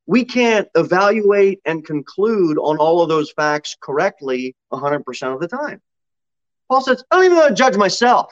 we 0.05 0.24
can't 0.24 0.67
evaluate 0.75 1.62
and 1.65 1.84
conclude 1.84 2.60
on 2.60 2.77
all 2.77 3.01
of 3.01 3.10
those 3.10 3.31
facts 3.31 3.75
correctly 3.81 4.55
100% 4.72 5.34
of 5.34 5.39
the 5.39 5.48
time. 5.48 5.81
Paul 6.69 6.81
says, 6.81 7.03
I 7.10 7.15
don't 7.15 7.25
even 7.25 7.38
want 7.38 7.50
to 7.50 7.55
judge 7.55 7.77
myself. 7.77 8.31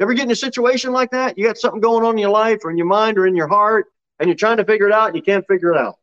Ever 0.00 0.14
get 0.14 0.24
in 0.24 0.30
a 0.30 0.36
situation 0.36 0.92
like 0.92 1.10
that? 1.12 1.38
You 1.38 1.46
got 1.46 1.58
something 1.58 1.80
going 1.80 2.04
on 2.04 2.14
in 2.14 2.18
your 2.18 2.30
life 2.30 2.60
or 2.64 2.70
in 2.70 2.76
your 2.76 2.86
mind 2.86 3.18
or 3.18 3.26
in 3.26 3.36
your 3.36 3.48
heart, 3.48 3.86
and 4.18 4.28
you're 4.28 4.36
trying 4.36 4.56
to 4.56 4.64
figure 4.64 4.86
it 4.86 4.92
out 4.92 5.08
and 5.08 5.16
you 5.16 5.22
can't 5.22 5.46
figure 5.46 5.72
it 5.72 5.78
out. 5.78 5.99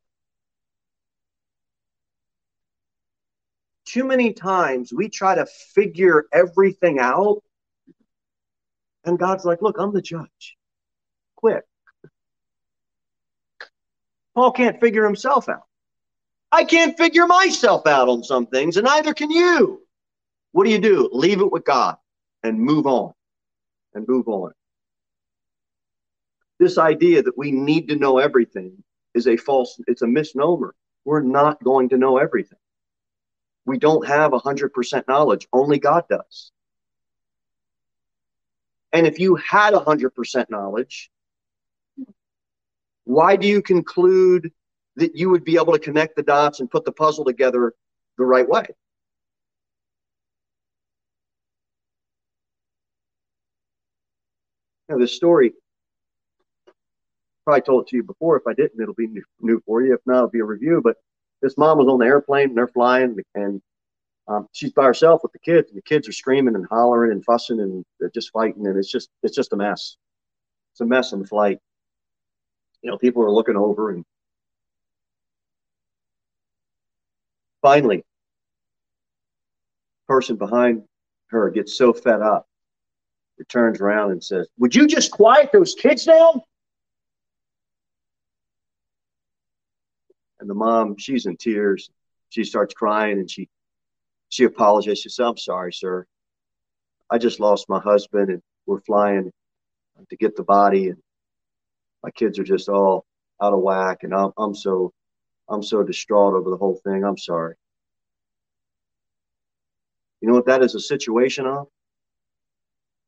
Too 3.88 4.04
many 4.04 4.34
times 4.34 4.92
we 4.92 5.08
try 5.08 5.36
to 5.36 5.46
figure 5.46 6.26
everything 6.34 7.00
out, 7.00 7.42
and 9.06 9.18
God's 9.18 9.46
like, 9.46 9.62
Look, 9.62 9.78
I'm 9.80 9.94
the 9.94 10.02
judge. 10.02 10.58
Quit. 11.38 11.64
Paul 14.36 14.52
can't 14.52 14.80
figure 14.82 15.06
himself 15.06 15.48
out. 15.48 15.64
I 16.52 16.66
can't 16.66 16.98
figure 16.98 17.28
myself 17.28 17.88
out 17.88 18.10
on 18.10 18.24
some 18.24 18.46
things, 18.48 18.76
and 18.76 18.86
neither 18.86 19.14
can 19.14 19.32
you. 19.32 19.82
What 20.52 20.66
do 20.66 20.70
you 20.70 20.80
do? 20.80 21.10
Leave 21.14 21.40
it 21.40 21.52
with 21.52 21.64
God 21.64 21.96
and 22.44 22.60
move 22.60 22.88
on 22.88 23.14
and 23.94 24.06
move 24.08 24.28
on. 24.28 24.52
This 26.60 26.78
idea 26.78 27.24
that 27.24 27.38
we 27.38 27.52
need 27.52 27.88
to 27.88 27.96
know 27.96 28.18
everything 28.18 28.84
is 29.14 29.28
a 29.28 29.38
false, 29.38 29.80
it's 29.88 30.02
a 30.02 30.08
misnomer. 30.08 30.76
We're 31.06 31.22
not 31.22 31.64
going 31.64 31.90
to 31.90 31.98
know 31.98 32.18
everything. 32.18 32.60
We 33.68 33.78
don't 33.78 34.08
have 34.08 34.32
100% 34.32 35.08
knowledge, 35.10 35.48
only 35.52 35.78
God 35.78 36.06
does. 36.10 36.54
And 38.94 39.06
if 39.06 39.20
you 39.20 39.36
had 39.36 39.74
100% 39.74 40.50
knowledge, 40.50 41.12
why 43.04 43.36
do 43.36 43.46
you 43.46 43.62
conclude 43.62 44.54
that 44.96 45.18
you 45.18 45.30
would 45.30 45.44
be 45.44 45.58
able 45.58 45.74
to 45.74 45.80
connect 45.80 46.16
the 46.16 46.24
dots 46.24 46.62
and 46.62 46.72
put 46.72 46.86
the 46.86 46.94
puzzle 46.94 47.26
together 47.26 47.74
the 48.18 48.24
right 48.24 48.48
way? 48.48 48.66
You 54.90 54.98
this 54.98 55.14
story, 55.14 55.52
probably 57.44 57.62
told 57.64 57.84
it 57.84 57.90
to 57.90 57.98
you 57.98 58.04
before. 58.04 58.38
If 58.38 58.48
I 58.48 58.54
didn't, 58.54 58.82
it'll 58.82 58.94
be 58.94 59.08
new, 59.08 59.24
new 59.42 59.62
for 59.66 59.82
you. 59.82 59.94
If 59.94 60.00
not, 60.06 60.18
it'll 60.18 60.30
be 60.30 60.40
a 60.40 60.46
review. 60.46 60.80
But 60.82 60.96
this 61.42 61.58
mom 61.58 61.78
was 61.78 61.88
on 61.88 62.00
the 62.00 62.06
airplane 62.06 62.50
and 62.50 62.58
they're 62.58 62.68
flying, 62.68 63.18
and 63.36 63.62
um, 64.28 64.48
she's 64.52 64.74
by 64.74 64.84
herself 64.84 65.22
with 65.24 65.32
the 65.32 65.40
kids, 65.40 65.70
and 65.70 65.78
the 65.78 65.84
kids 65.84 66.08
are 66.08 66.14
screaming 66.14 66.56
and 66.56 66.66
hollering 66.70 67.12
and 67.12 67.24
fussing 67.24 67.60
and 67.60 67.86
they're 68.00 68.10
just 68.10 68.32
fighting, 68.32 68.68
and 68.68 68.78
it's 68.78 68.92
just 68.92 69.10
it's 69.24 69.36
just 69.36 69.54
a 69.54 69.56
mess. 69.56 69.98
It's 70.74 70.82
a 70.82 70.86
mess 70.86 71.14
on 71.14 71.22
the 71.22 71.28
flight. 71.28 71.60
You 72.82 72.92
know, 72.92 72.98
people 72.98 73.24
are 73.24 73.32
looking 73.32 73.56
over, 73.56 73.92
and 73.92 74.04
finally, 77.62 78.04
person 80.08 80.36
behind 80.36 80.84
her 81.28 81.50
gets 81.50 81.78
so 81.78 81.94
fed 81.94 82.22
up, 82.22 82.48
it 83.38 83.50
turns 83.50 83.80
around 83.80 84.12
and 84.12 84.24
says, 84.24 84.48
"Would 84.58 84.76
you 84.76 84.88
just 84.88 85.12
quiet 85.12 85.52
those 85.54 85.76
kids 85.76 86.06
down?" 86.06 86.42
And 90.40 90.50
the 90.50 90.54
mom, 90.54 90.98
she's 90.98 91.26
in 91.26 91.38
tears. 91.38 91.90
She 92.30 92.44
starts 92.44 92.74
crying 92.74 93.20
and 93.20 93.30
she 93.30 93.50
she 94.30 94.44
apologized. 94.44 95.02
She 95.02 95.10
said, 95.10 95.26
I'm 95.26 95.38
sorry, 95.38 95.74
sir. 95.74 96.06
I 97.10 97.18
just 97.18 97.40
lost 97.40 97.70
my 97.70 97.80
husband 97.80 98.30
and 98.30 98.42
we're 98.66 98.82
flying 98.82 99.32
to 100.10 100.16
get 100.18 100.36
the 100.36 100.44
body 100.44 100.90
and 100.90 100.98
my 102.04 102.12
kids 102.12 102.38
are 102.38 102.44
just 102.44 102.70
all 102.70 103.06
out 103.42 103.54
of 103.54 103.62
whack 103.62 104.00
and 104.04 104.14
I'm, 104.14 104.32
I'm 104.38 104.54
so 104.54 104.94
I'm 105.50 105.64
so 105.64 105.84
distraught 105.84 106.34
over 106.36 106.50
the 106.50 106.58
whole 106.58 106.80
thing. 106.84 107.04
I'm 107.04 107.18
sorry. 107.18 107.56
You 110.22 110.28
know 110.28 110.34
what 110.34 110.46
that 110.48 110.62
is 110.62 110.76
a 110.76 110.80
situation 110.80 111.46
of? 111.46 111.68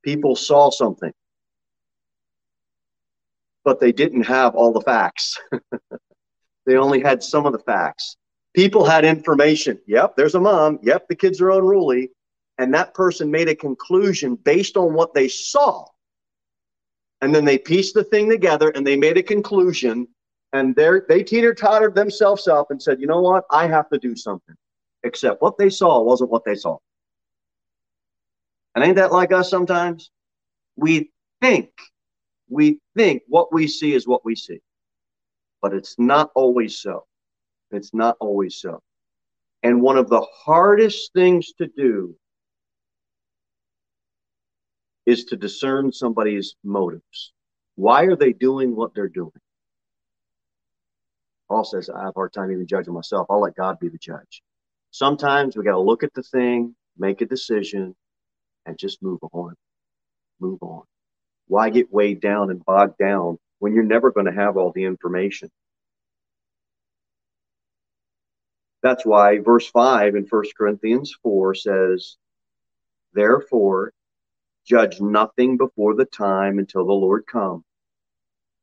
People 0.03 0.35
saw 0.35 0.69
something, 0.69 1.11
but 3.65 3.79
they 3.79 3.91
didn't 3.91 4.23
have 4.23 4.55
all 4.55 4.71
the 4.71 4.81
facts. 4.81 5.37
they 6.69 6.77
only 6.77 7.01
had 7.01 7.23
some 7.23 7.47
of 7.47 7.51
the 7.51 7.59
facts. 7.59 8.15
People 8.53 8.85
had 8.85 9.03
information. 9.03 9.79
Yep, 9.87 10.15
there's 10.15 10.35
a 10.35 10.39
mom. 10.39 10.77
Yep, 10.83 11.07
the 11.07 11.15
kids 11.15 11.41
are 11.41 11.49
unruly. 11.49 12.11
And 12.59 12.71
that 12.75 12.93
person 12.93 13.31
made 13.31 13.49
a 13.49 13.55
conclusion 13.55 14.35
based 14.35 14.77
on 14.77 14.93
what 14.93 15.15
they 15.15 15.27
saw. 15.27 15.87
And 17.21 17.33
then 17.33 17.43
they 17.43 17.57
pieced 17.57 17.95
the 17.95 18.03
thing 18.03 18.29
together 18.29 18.69
and 18.69 18.85
they 18.85 18.95
made 18.95 19.17
a 19.17 19.23
conclusion. 19.23 20.07
And 20.53 20.75
they 20.75 21.23
teeter 21.23 21.55
tottered 21.55 21.95
themselves 21.95 22.47
up 22.47 22.69
and 22.69 22.79
said, 22.79 23.01
you 23.01 23.07
know 23.07 23.21
what? 23.21 23.45
I 23.49 23.65
have 23.65 23.89
to 23.89 23.97
do 23.97 24.15
something. 24.15 24.55
Except 25.03 25.41
what 25.41 25.57
they 25.57 25.71
saw 25.71 26.03
wasn't 26.03 26.29
what 26.29 26.45
they 26.45 26.55
saw. 26.55 26.77
And 28.75 28.83
ain't 28.83 28.97
that 28.97 29.11
like 29.11 29.31
us 29.31 29.49
sometimes? 29.49 30.11
We 30.75 31.09
think, 31.41 31.71
we 32.47 32.79
think 32.95 33.23
what 33.27 33.51
we 33.51 33.67
see 33.67 33.93
is 33.93 34.07
what 34.07 34.23
we 34.23 34.35
see. 34.35 34.61
But 35.61 35.73
it's 35.73 35.95
not 35.97 36.31
always 36.35 36.79
so. 36.79 37.05
It's 37.71 37.93
not 37.93 38.17
always 38.19 38.55
so. 38.61 38.81
And 39.63 39.81
one 39.81 39.97
of 39.97 40.09
the 40.09 40.25
hardest 40.33 41.11
things 41.13 41.53
to 41.57 41.67
do 41.67 42.15
is 45.05 45.25
to 45.25 45.35
discern 45.35 45.91
somebody's 45.91 46.55
motives. 46.63 47.33
Why 47.75 48.03
are 48.03 48.15
they 48.15 48.33
doing 48.33 48.75
what 48.75 48.93
they're 48.93 49.09
doing? 49.09 49.31
Paul 51.49 51.63
says, 51.63 51.89
I 51.89 51.99
have 51.99 52.09
a 52.09 52.13
hard 52.13 52.31
time 52.31 52.51
even 52.51 52.67
judging 52.67 52.93
myself. 52.93 53.27
I'll 53.29 53.41
let 53.41 53.55
God 53.55 53.79
be 53.79 53.89
the 53.89 53.97
judge. 53.97 54.43
Sometimes 54.91 55.57
we 55.57 55.63
got 55.63 55.71
to 55.71 55.79
look 55.79 56.03
at 56.03 56.13
the 56.13 56.23
thing, 56.23 56.75
make 56.97 57.21
a 57.21 57.25
decision, 57.25 57.95
and 58.65 58.77
just 58.77 59.01
move 59.01 59.19
on. 59.33 59.55
Move 60.39 60.59
on. 60.61 60.83
Why 61.47 61.69
get 61.69 61.91
weighed 61.91 62.21
down 62.21 62.51
and 62.51 62.63
bogged 62.63 62.97
down 62.99 63.39
when 63.59 63.73
you're 63.73 63.83
never 63.83 64.11
going 64.11 64.25
to 64.25 64.31
have 64.31 64.57
all 64.57 64.71
the 64.71 64.85
information? 64.85 65.49
That's 68.81 69.05
why 69.05 69.39
verse 69.39 69.69
5 69.69 70.15
in 70.15 70.25
1 70.29 70.43
Corinthians 70.57 71.15
4 71.21 71.55
says, 71.55 72.17
Therefore, 73.13 73.91
judge 74.65 75.01
nothing 75.01 75.57
before 75.57 75.95
the 75.95 76.05
time 76.05 76.59
until 76.59 76.85
the 76.85 76.93
Lord 76.93 77.25
come, 77.27 77.63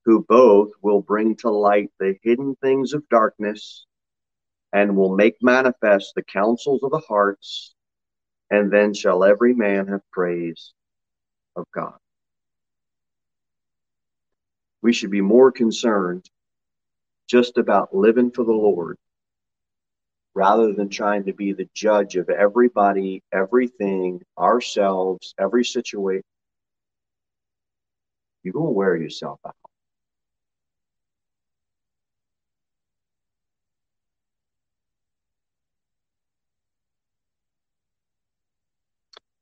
who 0.05 0.25
both 0.29 0.71
will 0.83 1.03
bring 1.03 1.37
to 1.37 1.51
light 1.51 1.91
the 1.99 2.17
hidden 2.23 2.57
things 2.63 2.95
of 2.95 3.09
darkness 3.09 3.87
and 4.73 4.97
will 4.97 5.15
make 5.15 5.37
manifest 5.43 6.15
the 6.15 6.23
counsels 6.23 6.83
of 6.83 6.91
the 6.91 7.03
hearts, 7.09 7.75
and 8.51 8.73
then 8.73 8.95
shall 8.95 9.25
every 9.25 9.55
man 9.55 9.89
have 9.89 10.03
praise 10.13 10.73
of 11.57 11.67
God. 11.75 11.99
We 14.87 14.93
should 14.93 15.11
be 15.11 15.21
more 15.21 15.51
concerned 15.51 16.31
just 17.27 17.59
about 17.59 17.93
living 17.93 18.31
for 18.31 18.45
the 18.45 18.53
Lord 18.53 18.97
rather 20.33 20.73
than 20.73 20.89
trying 20.89 21.25
to 21.25 21.33
be 21.33 21.53
the 21.53 21.69
judge 21.75 22.15
of 22.15 22.31
everybody, 22.31 23.21
everything, 23.33 24.23
ourselves, 24.39 25.35
every 25.41 25.65
situation, 25.65 26.23
you're 28.45 28.53
going 28.53 28.69
to 28.69 28.71
wear 28.71 28.95
yourself 28.95 29.41
out. 29.45 29.57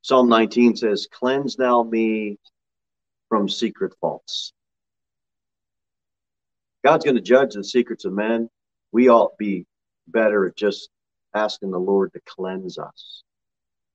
Psalm 0.01 0.27
19 0.27 0.75
says, 0.75 1.07
Cleanse 1.11 1.55
thou 1.55 1.83
me 1.83 2.39
from 3.29 3.47
secret 3.47 3.93
faults. 4.01 4.51
God's 6.85 7.03
going 7.03 7.15
to 7.15 7.21
judge 7.21 7.55
the 7.55 7.63
secrets 7.63 8.05
of 8.05 8.13
men. 8.13 8.47
We 8.91 9.09
ought 9.09 9.35
be 9.39 9.65
better 10.07 10.45
at 10.45 10.55
just 10.55 10.89
asking 11.33 11.71
the 11.71 11.79
Lord 11.79 12.13
to 12.13 12.21
cleanse 12.27 12.77
us. 12.77 13.23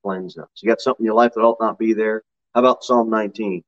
Cleanse 0.03 0.37
us. 0.37 0.48
You 0.61 0.68
got 0.68 0.81
something 0.81 1.05
in 1.05 1.07
your 1.07 1.14
life 1.14 1.35
that 1.37 1.42
ought 1.42 1.61
not 1.61 1.79
be 1.79 1.92
there? 1.92 2.24
How 2.53 2.62
about 2.62 2.83
Psalm 2.83 3.09
19? 3.09 3.62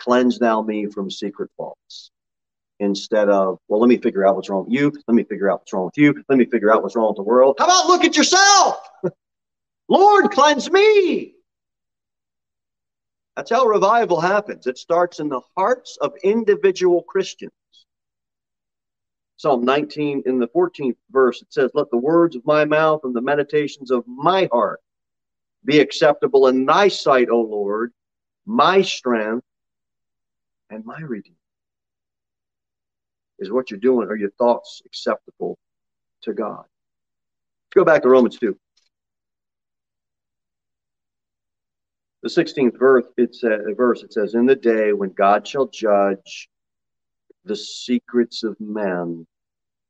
Cleanse 0.00 0.40
thou 0.40 0.60
me 0.60 0.86
from 0.86 1.08
secret 1.08 1.50
faults. 1.56 2.10
Instead 2.80 3.28
of, 3.28 3.60
well, 3.68 3.78
let 3.78 3.86
me 3.86 3.96
figure 3.96 4.26
out 4.26 4.34
what's 4.34 4.50
wrong 4.50 4.64
with 4.64 4.74
you. 4.74 4.92
Let 5.06 5.14
me 5.14 5.22
figure 5.22 5.48
out 5.48 5.60
what's 5.60 5.72
wrong 5.72 5.84
with 5.84 5.96
you. 5.96 6.24
Let 6.28 6.36
me 6.36 6.44
figure 6.44 6.74
out 6.74 6.82
what's 6.82 6.96
wrong 6.96 7.10
with 7.10 7.16
the 7.16 7.22
world. 7.22 7.54
How 7.60 7.66
about 7.66 7.86
look 7.86 8.04
at 8.04 8.16
yourself? 8.16 8.80
Lord, 9.88 10.32
cleanse 10.32 10.68
me. 10.68 11.34
That's 13.36 13.52
how 13.52 13.66
revival 13.66 14.20
happens. 14.20 14.66
It 14.66 14.78
starts 14.78 15.20
in 15.20 15.28
the 15.28 15.42
hearts 15.56 15.96
of 16.00 16.12
individual 16.24 17.04
Christians. 17.04 17.52
Psalm 19.36 19.64
19 19.64 20.22
in 20.26 20.38
the 20.38 20.48
14th 20.48 20.96
verse, 21.10 21.42
it 21.42 21.52
says, 21.52 21.70
Let 21.74 21.90
the 21.90 21.96
words 21.96 22.36
of 22.36 22.46
my 22.46 22.64
mouth 22.64 23.00
and 23.04 23.14
the 23.14 23.20
meditations 23.20 23.90
of 23.90 24.06
my 24.06 24.48
heart 24.52 24.80
be 25.64 25.80
acceptable 25.80 26.46
in 26.46 26.66
thy 26.66 26.88
sight, 26.88 27.28
O 27.30 27.40
Lord, 27.40 27.92
my 28.46 28.82
strength 28.82 29.44
and 30.70 30.84
my 30.84 31.00
redeemer. 31.00 31.36
Is 33.38 33.50
what 33.50 33.70
you're 33.70 33.80
doing, 33.80 34.08
are 34.08 34.16
your 34.16 34.30
thoughts 34.30 34.82
acceptable 34.86 35.58
to 36.22 36.32
God? 36.32 36.64
Let's 36.64 37.74
go 37.74 37.84
back 37.84 38.02
to 38.02 38.08
Romans 38.08 38.38
2. 38.38 38.56
The 42.22 42.28
16th 42.28 42.78
verse, 42.78 43.04
it 43.18 43.34
says, 43.34 43.60
verse, 43.76 44.02
it 44.02 44.12
says, 44.12 44.34
In 44.34 44.46
the 44.46 44.54
day 44.54 44.92
when 44.92 45.10
God 45.10 45.46
shall 45.46 45.66
judge 45.66 46.48
the 47.44 47.56
secrets 47.56 48.42
of 48.42 48.56
men. 48.60 49.26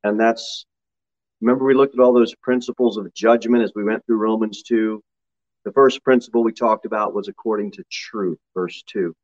And 0.02 0.18
that's, 0.18 0.66
remember, 1.40 1.64
we 1.64 1.74
looked 1.74 1.94
at 1.94 2.00
all 2.00 2.12
those 2.12 2.34
principles 2.36 2.96
of 2.96 3.12
judgment 3.14 3.62
as 3.62 3.72
we 3.74 3.84
went 3.84 4.04
through 4.04 4.16
Romans 4.16 4.62
2. 4.62 5.02
The 5.64 5.72
first 5.72 6.04
principle 6.04 6.44
we 6.44 6.52
talked 6.52 6.84
about 6.84 7.14
was 7.14 7.28
according 7.28 7.72
to 7.72 7.84
truth, 7.90 8.38
verse 8.54 8.82
2. 8.88 9.14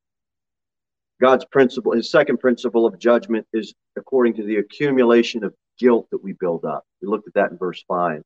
God's 1.20 1.44
principle, 1.44 1.92
his 1.92 2.10
second 2.10 2.38
principle 2.38 2.86
of 2.86 2.98
judgment 2.98 3.46
is 3.52 3.74
according 3.96 4.34
to 4.36 4.42
the 4.42 4.56
accumulation 4.56 5.44
of 5.44 5.54
guilt 5.78 6.08
that 6.10 6.22
we 6.22 6.32
build 6.32 6.64
up. 6.64 6.84
We 7.02 7.08
looked 7.08 7.28
at 7.28 7.34
that 7.34 7.50
in 7.50 7.58
verse 7.58 7.84
5. 7.86 8.22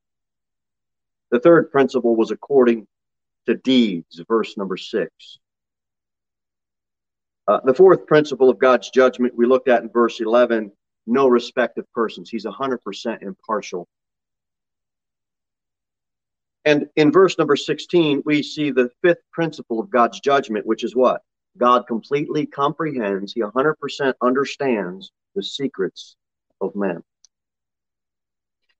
The 1.32 1.40
third 1.40 1.72
principle 1.72 2.14
was 2.14 2.30
according 2.30 2.86
to 3.46 3.56
deeds, 3.56 4.22
verse 4.28 4.56
number 4.56 4.76
6. 4.76 5.10
Uh, 7.46 7.60
the 7.64 7.74
fourth 7.74 8.06
principle 8.06 8.48
of 8.48 8.58
God's 8.58 8.90
judgment 8.90 9.34
we 9.36 9.46
looked 9.46 9.68
at 9.68 9.82
in 9.82 9.90
verse 9.90 10.20
11 10.20 10.72
no 11.06 11.28
respect 11.28 11.78
of 11.78 11.90
persons. 11.92 12.30
He's 12.30 12.46
100% 12.46 13.22
impartial. 13.22 13.86
And 16.64 16.86
in 16.96 17.12
verse 17.12 17.36
number 17.36 17.56
16, 17.56 18.22
we 18.24 18.42
see 18.42 18.70
the 18.70 18.90
fifth 19.02 19.20
principle 19.32 19.80
of 19.80 19.90
God's 19.90 20.20
judgment, 20.20 20.66
which 20.66 20.82
is 20.82 20.96
what? 20.96 21.20
God 21.58 21.86
completely 21.86 22.46
comprehends, 22.46 23.32
He 23.34 23.42
100% 23.42 24.14
understands 24.22 25.12
the 25.34 25.42
secrets 25.42 26.16
of 26.60 26.74
men. 26.74 27.02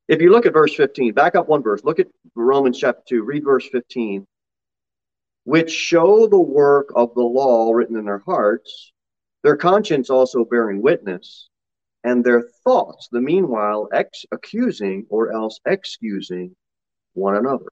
If 0.09 0.21
you 0.21 0.31
look 0.31 0.47
at 0.47 0.53
verse 0.53 0.75
15, 0.75 1.13
back 1.13 1.35
up 1.35 1.49
one 1.49 1.63
verse, 1.63 1.85
look 1.85 2.01
at 2.01 2.09
Romans 2.35 2.79
chapter 2.79 3.03
2, 3.09 3.23
read 3.23 3.45
verse 3.45 3.69
15 3.71 4.27
which 5.45 5.71
show 5.71 6.27
the 6.27 6.41
work 6.41 6.91
of 6.97 7.15
the 7.15 7.23
law 7.23 7.71
written 7.73 7.97
in 7.97 8.07
their 8.07 8.23
hearts, 8.27 8.93
their 9.43 9.57
conscience 9.57 10.11
also 10.11 10.45
bearing 10.45 10.83
witness, 10.83 11.49
and 12.03 12.25
their 12.25 12.43
thoughts, 12.65 13.09
the 13.13 13.21
meanwhile, 13.21 13.89
ex- 13.93 14.27
accusing 14.33 15.07
or 15.09 15.33
else 15.33 15.61
excusing 15.67 16.55
one 17.13 17.37
another. 17.37 17.67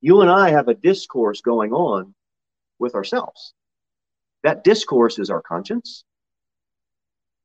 You 0.00 0.20
and 0.20 0.30
I 0.30 0.50
have 0.50 0.68
a 0.68 0.74
discourse 0.74 1.40
going 1.40 1.72
on 1.72 2.14
with 2.78 2.94
ourselves. 2.94 3.54
That 4.42 4.64
discourse 4.64 5.18
is 5.18 5.30
our 5.30 5.42
conscience. 5.42 6.04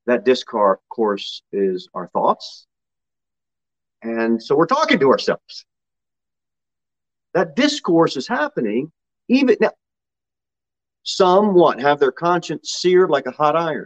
That 0.08 0.26
discourse 0.26 1.44
is 1.52 1.90
our 1.94 2.08
thoughts. 2.08 2.66
And 4.02 4.42
so 4.42 4.56
we're 4.56 4.66
talking 4.66 5.00
to 5.00 5.10
ourselves. 5.10 5.66
That 7.38 7.56
discourse 7.56 8.18
is 8.18 8.28
happening 8.28 8.92
even 9.30 9.58
now. 9.62 9.70
Some 11.04 11.54
what 11.54 11.80
have 11.80 12.00
their 12.00 12.12
conscience 12.12 12.78
seared 12.80 13.12
like 13.12 13.28
a 13.28 13.32
hot 13.32 13.56
iron. 13.56 13.86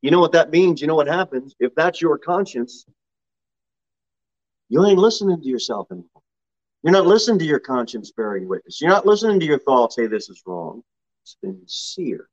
You 0.00 0.10
know 0.10 0.18
what 0.18 0.32
that 0.32 0.50
means? 0.50 0.80
You 0.80 0.86
know 0.86 0.94
what 0.94 1.08
happens? 1.08 1.54
If 1.60 1.74
that's 1.74 2.00
your 2.00 2.16
conscience, 2.16 2.86
you 4.70 4.82
ain't 4.86 4.96
listening 4.98 5.42
to 5.42 5.46
yourself 5.46 5.88
anymore. 5.92 6.22
You're 6.82 6.94
not 6.94 7.04
listening 7.04 7.38
to 7.40 7.44
your 7.44 7.60
conscience 7.60 8.10
bearing 8.12 8.48
witness. 8.48 8.80
You're 8.80 8.88
not 8.88 9.04
listening 9.04 9.38
to 9.40 9.46
your 9.46 9.58
thoughts, 9.58 9.96
hey, 9.98 10.06
this 10.06 10.30
is 10.30 10.42
wrong. 10.46 10.82
It's 11.22 11.36
been 11.42 11.60
seared. 11.66 12.28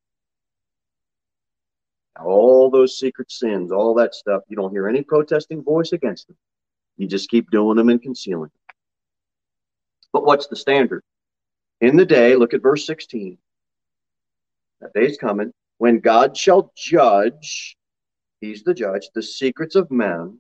All 2.24 2.70
those 2.70 2.98
secret 2.98 3.30
sins, 3.30 3.70
all 3.70 3.94
that 3.96 4.16
stuff, 4.16 4.44
you 4.48 4.56
don't 4.56 4.72
hear 4.72 4.88
any 4.88 5.02
protesting 5.02 5.62
voice 5.62 5.92
against 5.92 6.28
them. 6.28 6.38
You 6.96 7.06
just 7.06 7.30
keep 7.30 7.52
doing 7.52 7.76
them 7.76 7.90
and 7.90 8.02
concealing 8.02 8.44
them. 8.44 8.61
But 10.14 10.26
what's 10.26 10.48
the 10.48 10.56
standard? 10.56 11.04
In 11.80 11.98
the 11.98 12.06
day, 12.06 12.36
look 12.36 12.54
at 12.54 12.62
verse 12.62 12.86
16. 12.86 13.38
That 14.82 14.94
day 14.94 15.06
is 15.06 15.18
coming 15.18 15.52
when 15.82 16.00
God 16.00 16.38
shall 16.38 16.72
judge, 16.78 17.76
he's 18.40 18.64
the 18.64 18.76
judge, 18.76 19.10
the 19.16 19.24
secrets 19.24 19.76
of 19.76 19.90
men. 19.90 20.40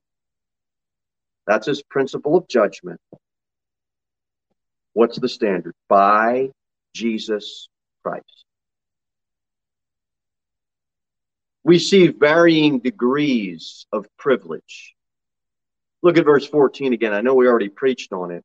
That's 1.47 1.65
his 1.65 1.81
principle 1.81 2.37
of 2.37 2.47
judgment. 2.47 3.01
What's 4.93 5.17
the 5.17 5.27
standard? 5.27 5.73
By 5.89 6.51
Jesus 6.93 7.69
Christ. 8.03 8.45
We 11.63 11.79
see 11.79 12.09
varying 12.09 12.77
degrees 12.77 13.87
of 13.91 14.05
privilege. 14.19 14.93
Look 16.03 16.17
at 16.17 16.25
verse 16.25 16.45
14 16.45 16.93
again. 16.93 17.13
I 17.13 17.21
know 17.21 17.33
we 17.33 17.47
already 17.47 17.69
preached 17.69 18.13
on 18.13 18.29
it, 18.29 18.43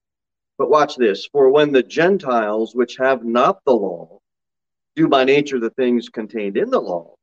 but 0.58 0.70
watch 0.70 0.96
this. 0.96 1.26
For 1.26 1.50
when 1.50 1.72
the 1.72 1.82
Gentiles, 1.82 2.74
which 2.74 2.96
have 2.98 3.24
not 3.24 3.64
the 3.64 3.74
law, 3.74 4.20
do 4.94 5.08
by 5.08 5.24
nature 5.24 5.60
the 5.60 5.70
things 5.70 6.08
contained 6.08 6.56
in 6.56 6.70
the 6.70 6.80
law. 6.80 7.14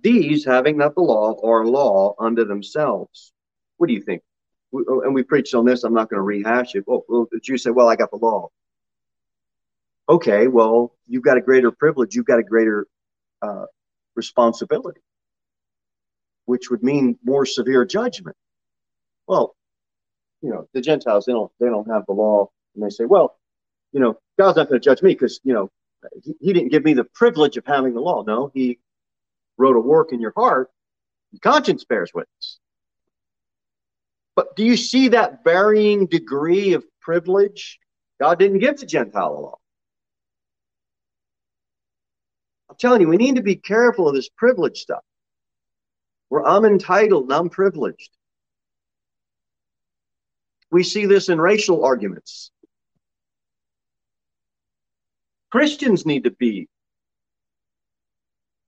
These, 0.00 0.44
having 0.44 0.78
not 0.78 0.94
the 0.94 1.02
law, 1.02 1.40
are 1.42 1.66
law 1.66 2.14
unto 2.18 2.44
themselves. 2.44 3.32
What 3.76 3.88
do 3.88 3.94
you 3.94 4.02
think? 4.02 4.22
And 4.72 5.14
we 5.14 5.22
preached 5.22 5.54
on 5.54 5.64
this. 5.64 5.84
I'm 5.84 5.94
not 5.94 6.10
going 6.10 6.18
to 6.18 6.22
rehash 6.22 6.74
it. 6.74 6.84
Oh, 6.88 7.04
well, 7.08 7.28
the 7.30 7.40
Jews 7.40 7.62
say, 7.62 7.70
well, 7.70 7.88
I 7.88 7.96
got 7.96 8.10
the 8.10 8.16
law. 8.16 8.48
Okay, 10.08 10.48
well, 10.48 10.94
you've 11.06 11.22
got 11.22 11.38
a 11.38 11.40
greater 11.40 11.70
privilege. 11.70 12.14
You've 12.14 12.26
got 12.26 12.38
a 12.38 12.42
greater 12.42 12.86
uh, 13.40 13.66
responsibility, 14.14 15.00
which 16.44 16.70
would 16.70 16.82
mean 16.82 17.18
more 17.24 17.46
severe 17.46 17.84
judgment. 17.84 18.36
Well, 19.26 19.56
you 20.42 20.50
know, 20.50 20.68
the 20.74 20.82
Gentiles, 20.82 21.24
they 21.24 21.32
don't, 21.32 21.50
they 21.58 21.66
don't 21.66 21.88
have 21.90 22.04
the 22.06 22.12
law. 22.12 22.50
And 22.74 22.84
they 22.84 22.90
say, 22.90 23.04
well, 23.04 23.38
you 23.92 24.00
know, 24.00 24.18
God's 24.38 24.56
not 24.56 24.68
going 24.68 24.80
to 24.80 24.84
judge 24.84 25.02
me 25.02 25.12
because, 25.12 25.40
you 25.44 25.54
know, 25.54 25.70
he, 26.22 26.34
he 26.40 26.52
didn't 26.52 26.70
give 26.70 26.84
me 26.84 26.94
the 26.94 27.04
privilege 27.04 27.56
of 27.56 27.64
having 27.66 27.94
the 27.94 28.00
law. 28.00 28.22
No, 28.22 28.50
he 28.52 28.78
wrote 29.56 29.76
a 29.76 29.80
work 29.80 30.12
in 30.12 30.20
your 30.20 30.32
heart. 30.36 30.70
Your 31.32 31.40
conscience 31.40 31.84
bears 31.84 32.12
witness. 32.14 32.58
But 34.36 34.56
do 34.56 34.64
you 34.64 34.76
see 34.76 35.08
that 35.08 35.44
varying 35.44 36.06
degree 36.06 36.72
of 36.72 36.84
privilege? 37.00 37.78
God 38.20 38.38
didn't 38.38 38.58
give 38.58 38.78
the 38.78 38.86
Gentile 38.86 39.32
a 39.32 39.40
law. 39.40 39.58
I'm 42.68 42.76
telling 42.76 43.00
you, 43.00 43.08
we 43.08 43.16
need 43.16 43.36
to 43.36 43.42
be 43.42 43.56
careful 43.56 44.08
of 44.08 44.14
this 44.14 44.28
privilege 44.28 44.80
stuff. 44.80 45.02
Where 46.28 46.44
I'm 46.44 46.64
entitled 46.64 47.24
and 47.24 47.32
I'm 47.32 47.48
privileged. 47.48 48.10
We 50.72 50.82
see 50.82 51.06
this 51.06 51.28
in 51.28 51.40
racial 51.40 51.84
arguments. 51.84 52.50
Christians 55.54 56.04
need 56.04 56.24
to 56.24 56.32
be, 56.32 56.66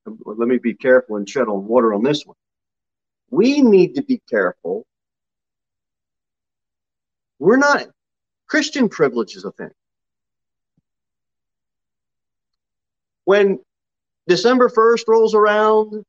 let 0.07 0.47
me 0.47 0.59
be 0.59 0.73
careful 0.73 1.17
and 1.17 1.27
tread 1.27 1.49
on 1.49 1.67
water 1.67 1.93
on 1.93 2.05
this 2.05 2.25
one. 2.25 2.37
We 3.29 3.61
need 3.61 3.97
to 3.97 4.05
be 4.05 4.23
careful. 4.31 4.87
We're 7.41 7.57
not, 7.57 7.89
Christian 8.47 8.89
privilege 8.89 9.35
is 9.35 9.45
a 9.45 9.51
thing. 9.51 9.73
When 13.25 13.59
December 14.29 14.69
1st 14.69 15.09
rolls 15.09 15.35
around 15.35 16.05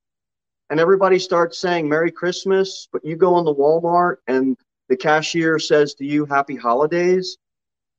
and 0.70 0.80
everybody 0.80 1.18
starts 1.18 1.58
saying 1.58 1.90
Merry 1.90 2.12
Christmas, 2.12 2.88
but 2.94 3.04
you 3.04 3.16
go 3.16 3.34
on 3.34 3.46
the 3.46 3.56
Walmart 3.56 4.18
and 4.28 4.56
the 4.90 4.96
cashier 4.96 5.58
says 5.58 5.96
to 5.96 6.06
you, 6.06 6.26
Happy 6.26 6.56
Holidays, 6.56 7.40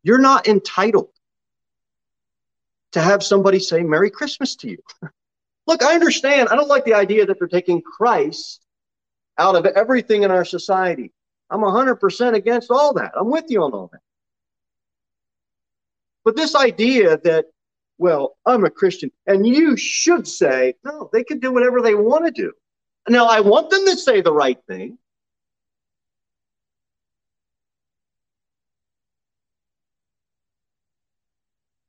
you're 0.04 0.20
not 0.20 0.46
entitled 0.46 1.10
to 2.92 3.01
have 3.01 3.22
somebody 3.22 3.59
say 3.59 3.83
Merry 3.83 4.11
Christmas 4.11 4.57
to 4.57 4.68
you. 4.70 4.79
Look, 5.66 5.83
I 5.83 5.94
understand. 5.94 6.48
I 6.48 6.57
don't 6.57 6.68
like 6.68 6.85
the 6.85 6.94
idea 6.94 7.27
that 7.27 7.38
they're 7.38 7.48
taking 7.48 7.83
Christ 7.83 8.64
out 9.37 9.55
of 9.55 9.66
everything 9.66 10.22
in 10.22 10.31
our 10.31 10.44
society. 10.44 11.12
I'm 11.51 11.61
100% 11.61 12.35
against 12.35 12.70
all 12.70 12.92
that. 12.94 13.12
I'm 13.14 13.31
with 13.31 13.44
you 13.48 13.62
on 13.62 13.72
all 13.72 13.88
that. 13.92 14.01
But 16.24 16.37
this 16.37 16.55
idea 16.55 17.18
that, 17.24 17.46
well, 17.98 18.37
I'm 18.44 18.64
a 18.64 18.70
Christian 18.70 19.11
and 19.27 19.46
you 19.46 19.77
should 19.77 20.27
say, 20.27 20.74
no, 20.85 21.09
they 21.12 21.24
can 21.24 21.38
do 21.38 21.53
whatever 21.53 21.81
they 21.81 21.94
want 21.94 22.24
to 22.24 22.31
do. 22.31 22.53
Now, 23.09 23.27
I 23.27 23.40
want 23.40 23.70
them 23.70 23.85
to 23.87 23.96
say 23.96 24.20
the 24.20 24.33
right 24.33 24.59
thing. 24.66 24.98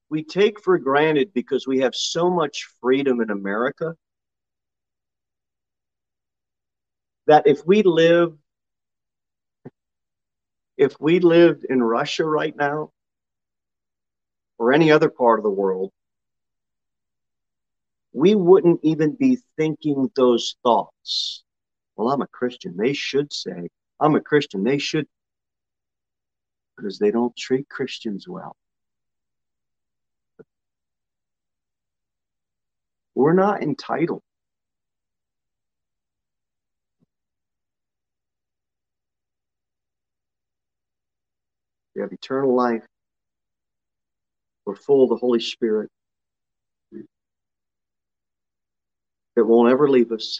We 0.09 0.23
take 0.23 0.59
for 0.59 0.77
granted 0.77 1.31
because 1.33 1.67
we 1.67 1.79
have 1.79 1.95
so 1.95 2.29
much 2.29 2.67
freedom 2.81 3.21
in 3.21 3.29
America 3.29 3.95
that 7.27 7.45
if 7.45 7.65
we 7.65 7.83
live 7.83 8.33
if 10.77 10.99
we 10.99 11.19
lived 11.19 11.65
in 11.69 11.83
Russia 11.83 12.23
right 12.23 12.55
now 12.55 12.91
or 14.57 14.71
any 14.71 14.91
other 14.91 15.09
part 15.09 15.37
of 15.37 15.43
the 15.43 15.49
world, 15.49 15.91
we 18.13 18.33
wouldn't 18.33 18.79
even 18.81 19.15
be 19.15 19.37
thinking 19.57 20.09
those 20.15 20.55
thoughts. 20.63 21.43
Well, 21.95 22.09
I'm 22.09 22.21
a 22.21 22.27
Christian. 22.27 22.77
They 22.77 22.93
should 22.93 23.31
say, 23.33 23.67
I'm 23.99 24.15
a 24.15 24.21
Christian. 24.21 24.63
They 24.63 24.77
should, 24.77 25.05
because 26.77 26.97
they 26.97 27.11
don't 27.11 27.35
treat 27.35 27.67
Christians 27.67 28.25
well. 28.27 28.55
We're 33.19 33.33
not 33.33 33.61
entitled. 33.61 34.21
We 41.93 42.01
have 42.01 42.13
eternal 42.13 42.55
life. 42.55 42.85
We're 44.65 44.77
full 44.77 45.03
of 45.03 45.09
the 45.09 45.17
Holy 45.17 45.41
Spirit. 45.41 45.89
It 46.93 47.07
won't 49.35 49.69
ever 49.69 49.89
leave 49.89 50.13
us. 50.13 50.39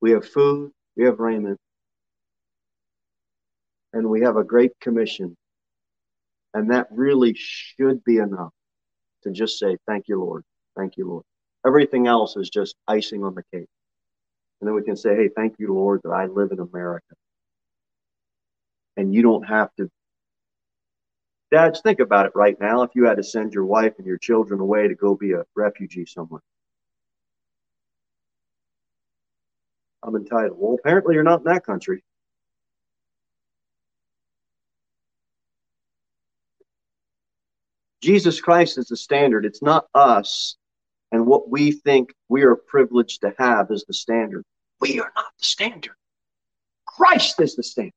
We 0.00 0.12
have 0.12 0.26
food, 0.26 0.72
we 0.96 1.04
have 1.04 1.20
raiment, 1.20 1.60
and 3.92 4.08
we 4.08 4.22
have 4.22 4.38
a 4.38 4.44
great 4.44 4.72
commission. 4.80 5.36
And 6.54 6.70
that 6.70 6.86
really 6.90 7.34
should 7.36 8.02
be 8.04 8.16
enough 8.16 8.54
to 9.26 9.32
just 9.32 9.58
say, 9.58 9.76
Thank 9.88 10.08
you, 10.08 10.20
Lord. 10.20 10.44
Thank 10.76 10.96
you, 10.96 11.08
Lord. 11.08 11.24
Everything 11.66 12.06
else 12.06 12.36
is 12.36 12.50
just 12.50 12.76
icing 12.88 13.24
on 13.24 13.34
the 13.34 13.42
cake. 13.52 13.68
And 14.60 14.68
then 14.68 14.74
we 14.74 14.82
can 14.82 14.96
say, 14.96 15.14
Hey, 15.16 15.28
thank 15.34 15.56
you, 15.58 15.74
Lord, 15.74 16.00
that 16.04 16.10
I 16.10 16.26
live 16.26 16.52
in 16.52 16.60
America. 16.60 17.14
And 18.96 19.12
you 19.14 19.22
don't 19.22 19.44
have 19.44 19.70
to. 19.76 19.90
Dads, 21.52 21.80
think 21.80 22.00
about 22.00 22.26
it 22.26 22.32
right 22.34 22.58
now. 22.60 22.82
If 22.82 22.90
you 22.94 23.06
had 23.06 23.18
to 23.18 23.22
send 23.24 23.54
your 23.54 23.66
wife 23.66 23.94
and 23.98 24.06
your 24.06 24.18
children 24.18 24.60
away 24.60 24.88
to 24.88 24.94
go 24.94 25.14
be 25.14 25.32
a 25.32 25.44
refugee 25.54 26.06
somewhere, 26.06 26.42
I'm 30.02 30.16
entitled. 30.16 30.58
Well, 30.58 30.76
apparently 30.78 31.14
you're 31.14 31.24
not 31.24 31.40
in 31.40 31.44
that 31.44 31.64
country. 31.64 32.02
Jesus 38.02 38.40
Christ 38.40 38.78
is 38.78 38.88
the 38.88 38.96
standard. 38.96 39.44
It's 39.44 39.62
not 39.62 39.86
us 39.94 40.56
and 41.12 41.26
what 41.26 41.48
we 41.48 41.72
think 41.72 42.12
we 42.28 42.42
are 42.42 42.56
privileged 42.56 43.20
to 43.22 43.34
have 43.38 43.70
as 43.70 43.84
the 43.86 43.94
standard. 43.94 44.44
We 44.80 45.00
are 45.00 45.12
not 45.14 45.32
the 45.38 45.44
standard. 45.44 45.94
Christ 46.86 47.40
is 47.40 47.56
the 47.56 47.62
standard. 47.62 47.92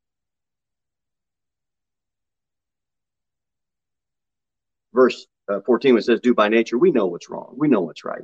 Verse 4.94 5.28
uh, 5.50 5.60
14, 5.66 5.98
it 5.98 6.04
says, 6.04 6.20
Do 6.22 6.34
by 6.34 6.50
nature, 6.50 6.78
we 6.78 6.92
know 6.92 7.08
what's 7.08 7.30
wrong. 7.30 7.54
We 7.58 7.68
know 7.68 7.82
what's 7.82 8.04
right. 8.04 8.24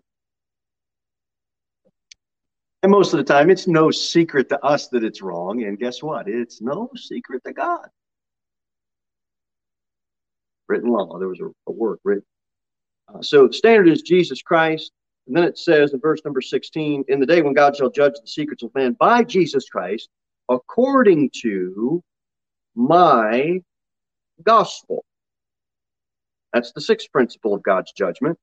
And 2.83 2.91
most 2.91 3.13
of 3.13 3.17
the 3.17 3.23
time, 3.23 3.49
it's 3.49 3.67
no 3.67 3.89
secret 3.89 4.49
to 4.49 4.63
us 4.63 4.89
that 4.89 5.03
it's 5.03 5.21
wrong. 5.21 5.63
And 5.63 5.77
guess 5.79 6.03
what? 6.03 6.27
It's 6.27 6.61
no 6.61 6.89
secret 6.95 7.43
to 7.45 7.53
God. 7.53 7.87
Written 10.67 10.89
law, 10.89 11.17
there 11.19 11.27
was 11.27 11.39
a, 11.39 11.49
a 11.67 11.71
work 11.71 11.99
written. 12.03 12.25
Uh, 13.13 13.21
so 13.21 13.47
the 13.47 13.53
standard 13.53 13.87
is 13.87 14.01
Jesus 14.01 14.41
Christ. 14.41 14.91
And 15.27 15.35
then 15.35 15.43
it 15.43 15.57
says 15.57 15.93
in 15.93 15.99
verse 15.99 16.21
number 16.23 16.41
16, 16.41 17.05
in 17.07 17.19
the 17.19 17.25
day 17.25 17.41
when 17.41 17.53
God 17.53 17.75
shall 17.75 17.89
judge 17.89 18.13
the 18.21 18.27
secrets 18.27 18.63
of 18.63 18.73
man 18.75 18.93
by 18.93 19.23
Jesus 19.23 19.67
Christ, 19.69 20.09
according 20.49 21.31
to 21.41 22.03
my 22.75 23.61
gospel. 24.43 25.03
That's 26.53 26.71
the 26.73 26.81
sixth 26.81 27.11
principle 27.11 27.53
of 27.53 27.63
God's 27.63 27.91
judgment. 27.91 28.37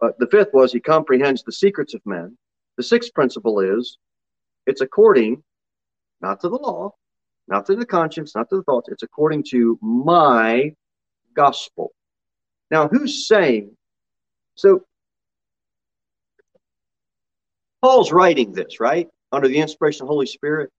Uh, 0.00 0.10
the 0.18 0.28
fifth 0.28 0.50
was 0.52 0.72
he 0.72 0.80
comprehends 0.80 1.42
the 1.42 1.52
secrets 1.52 1.94
of 1.94 2.00
men. 2.06 2.36
The 2.76 2.82
sixth 2.82 3.12
principle 3.12 3.60
is 3.60 3.98
it's 4.66 4.80
according, 4.80 5.42
not 6.20 6.40
to 6.40 6.48
the 6.48 6.56
law, 6.56 6.94
not 7.48 7.66
to 7.66 7.76
the 7.76 7.84
conscience, 7.84 8.34
not 8.34 8.48
to 8.50 8.56
the 8.56 8.62
thoughts, 8.62 8.88
it's 8.88 9.02
according 9.02 9.44
to 9.50 9.78
my 9.82 10.74
gospel. 11.34 11.92
Now, 12.70 12.88
who's 12.88 13.26
saying? 13.26 13.76
So, 14.54 14.82
Paul's 17.82 18.12
writing 18.12 18.52
this, 18.52 18.80
right? 18.80 19.08
Under 19.32 19.48
the 19.48 19.58
inspiration 19.58 20.02
of 20.02 20.08
the 20.08 20.12
Holy 20.12 20.26
Spirit. 20.26 20.70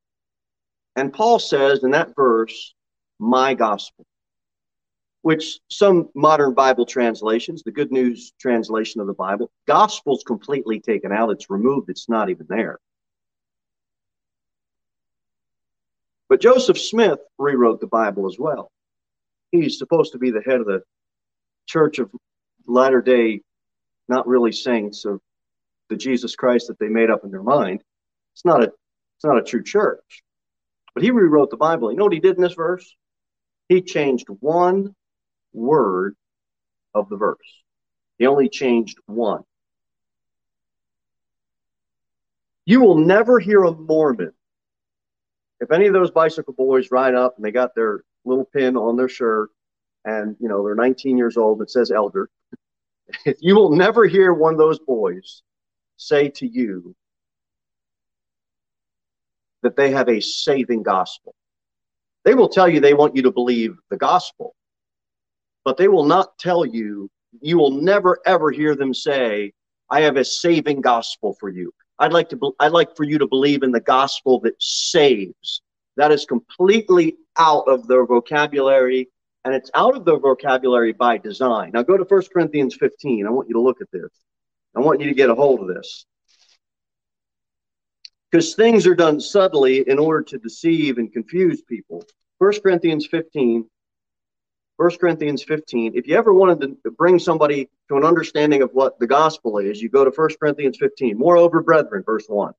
And 0.96 1.12
Paul 1.12 1.40
says 1.40 1.84
in 1.84 1.92
that 1.92 2.16
verse, 2.16 2.74
my 3.20 3.54
gospel, 3.54 4.06
which 5.22 5.60
some 5.70 6.10
modern 6.14 6.54
Bible 6.54 6.86
translations, 6.86 7.64
the 7.64 7.72
Good 7.72 7.92
News 7.92 8.34
translation 8.40 9.02
of 9.02 9.08
the 9.08 9.14
Bible, 9.14 9.50
gospel's 9.68 10.24
completely 10.24 10.80
taken 10.80 11.12
out. 11.12 11.30
It's 11.30 11.50
removed. 11.50 11.90
It's 11.90 12.10
not 12.10 12.30
even 12.30 12.46
there. 12.50 12.80
But 16.30 16.42
Joseph 16.42 16.80
Smith 16.80 17.20
rewrote 17.38 17.80
the 17.80 17.88
Bible 17.88 18.28
as 18.28 18.38
well. 18.38 18.72
He's 19.54 19.78
supposed 19.78 20.14
to 20.14 20.18
be 20.18 20.32
the 20.32 20.42
head 20.42 20.60
of 20.60 20.66
the 20.66 20.82
Church 21.68 22.00
of 22.00 22.10
Latter 22.66 23.04
day, 23.04 23.42
not 24.10 24.28
really 24.28 24.52
saints 24.52 25.06
of 25.06 25.22
the 25.90 25.96
Jesus 25.96 26.36
Christ 26.36 26.68
that 26.68 26.80
they 26.80 26.88
made 26.88 27.12
up 27.12 27.24
in 27.24 27.30
their 27.30 27.44
mind. 27.44 27.84
It's 28.34 28.46
not 28.46 28.64
a 28.64 28.66
it's 28.66 29.24
not 29.24 29.38
a 29.38 29.44
true 29.44 29.64
church. 29.64 30.24
But 30.96 31.04
he 31.04 31.12
rewrote 31.12 31.52
the 31.52 31.58
Bible. 31.58 31.92
You 31.92 31.98
know 31.98 32.06
what 32.06 32.14
he 32.14 32.20
did 32.20 32.36
in 32.36 32.42
this 32.42 32.56
verse? 32.56 32.96
He 33.70 33.82
changed 33.82 34.26
one 34.40 34.96
word 35.54 36.16
of 36.96 37.10
the 37.10 37.18
verse. 37.18 37.64
He 38.18 38.26
only 38.26 38.50
changed 38.50 38.98
one. 39.06 39.44
You 42.66 42.82
will 42.82 42.98
never 42.98 43.40
hear 43.40 43.64
a 43.64 43.72
Mormon. 43.72 44.34
If 45.60 45.72
any 45.72 45.86
of 45.86 45.94
those 45.94 46.10
bicycle 46.10 46.54
boys 46.54 46.90
ride 46.90 47.14
up 47.14 47.36
and 47.36 47.46
they 47.46 47.52
got 47.52 47.76
their 47.76 48.04
little 48.26 48.46
pin 48.46 48.78
on 48.78 48.96
their 48.96 49.10
shirt 49.10 49.50
and 50.06 50.36
you 50.40 50.48
know 50.48 50.64
they're 50.64 50.76
19 50.76 51.18
years 51.18 51.38
old 51.38 51.62
it 51.62 51.70
says 51.70 51.92
elder, 51.92 52.30
you 53.40 53.56
will 53.56 53.76
never 53.76 54.06
hear 54.06 54.34
one 54.34 54.54
of 54.54 54.60
those 54.60 54.80
boys 54.80 55.44
say 55.98 56.30
to 56.30 56.48
you 56.48 56.96
that 59.62 59.78
they 59.78 59.92
have 59.92 60.10
a 60.10 60.20
saving 60.20 60.84
gospel. 60.84 61.34
They 62.26 62.36
will 62.36 62.50
tell 62.50 62.70
you 62.70 62.80
they 62.80 62.94
want 62.94 63.16
you 63.16 63.22
to 63.24 63.32
believe 63.32 63.78
the 63.90 63.98
gospel, 63.98 64.56
but 65.66 65.78
they 65.78 65.88
will 65.88 66.06
not 66.06 66.38
tell 66.38 66.66
you, 66.66 67.10
you 67.42 67.58
will 67.58 67.72
never 67.72 68.20
ever 68.26 68.52
hear 68.52 68.76
them 68.76 68.94
say, 68.94 69.54
I 69.90 70.02
have 70.02 70.18
a 70.18 70.26
saving 70.26 70.82
gospel 70.82 71.36
for 71.40 71.50
you. 71.50 71.74
I'd 72.00 72.14
like 72.14 72.30
to, 72.30 72.56
I'd 72.60 72.72
like 72.72 72.96
for 72.96 73.04
you 73.04 73.18
to 73.18 73.28
believe 73.28 73.64
in 73.64 73.72
the 73.72 73.82
gospel 73.82 74.40
that 74.42 74.56
saves. 74.60 75.62
That 75.98 76.12
is 76.12 76.26
completely 76.26 77.18
out 77.38 77.68
of 77.68 77.88
their 77.88 78.06
vocabulary 78.06 79.10
and 79.46 79.54
it's 79.54 79.70
out 79.74 79.96
of 79.96 80.06
their 80.06 80.18
vocabulary 80.18 80.94
by 80.94 81.18
design. 81.18 81.72
Now 81.74 81.84
go 81.84 81.98
to 81.98 82.04
1 82.04 82.22
Corinthians 82.34 82.76
15. 82.76 83.28
I 83.28 83.30
want 83.30 83.50
you 83.50 83.56
to 83.56 83.62
look 83.62 83.82
at 83.82 83.92
this. 83.92 84.10
I 84.76 84.80
want 84.80 85.02
you 85.02 85.08
to 85.08 85.14
get 85.14 85.30
a 85.30 85.36
hold 85.36 85.62
of 85.62 85.68
this. 85.68 86.06
Because 88.32 88.56
things 88.56 88.88
are 88.88 88.96
done 88.96 89.20
subtly 89.20 89.88
in 89.88 90.00
order 90.00 90.24
to 90.24 90.38
deceive 90.38 90.98
and 90.98 91.12
confuse 91.12 91.62
people. 91.62 92.04
1 92.40 92.62
Corinthians 92.62 93.06
15. 93.06 93.70
1 94.78 94.98
Corinthians 94.98 95.44
15. 95.44 95.92
If 95.96 96.08
you 96.08 96.16
ever 96.16 96.34
wanted 96.34 96.76
to 96.84 96.92
bring 96.92 97.20
somebody 97.20 97.70
to 97.90 97.98
an 97.98 98.04
understanding 98.04 98.64
of 98.64 98.72
what 98.74 98.98
the 98.98 99.06
gospel 99.06 99.60
is, 99.60 99.82
you 99.82 99.90
go 99.90 100.04
to 100.04 100.10
1 100.10 100.30
Corinthians 100.40 100.78
15. 100.80 101.18
Moreover, 101.18 101.62
brethren, 101.62 102.02
verse 102.04 102.26
1. 102.28 102.54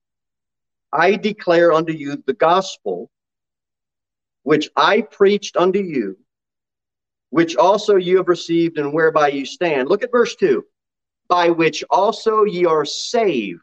I 0.92 1.16
declare 1.16 1.72
unto 1.72 1.92
you 1.92 2.22
the 2.24 2.34
gospel 2.34 3.10
which 4.44 4.70
I 4.76 5.00
preached 5.00 5.56
unto 5.56 5.80
you, 5.80 6.16
which 7.30 7.56
also 7.56 7.96
you 7.96 8.18
have 8.18 8.28
received 8.28 8.78
and 8.78 8.92
whereby 8.92 9.28
you 9.28 9.44
stand. 9.44 9.88
Look 9.88 10.04
at 10.04 10.12
verse 10.12 10.36
2 10.36 10.64
by 11.28 11.48
which 11.48 11.82
also 11.90 12.44
ye 12.44 12.66
are 12.66 12.84
saved. 12.84 13.60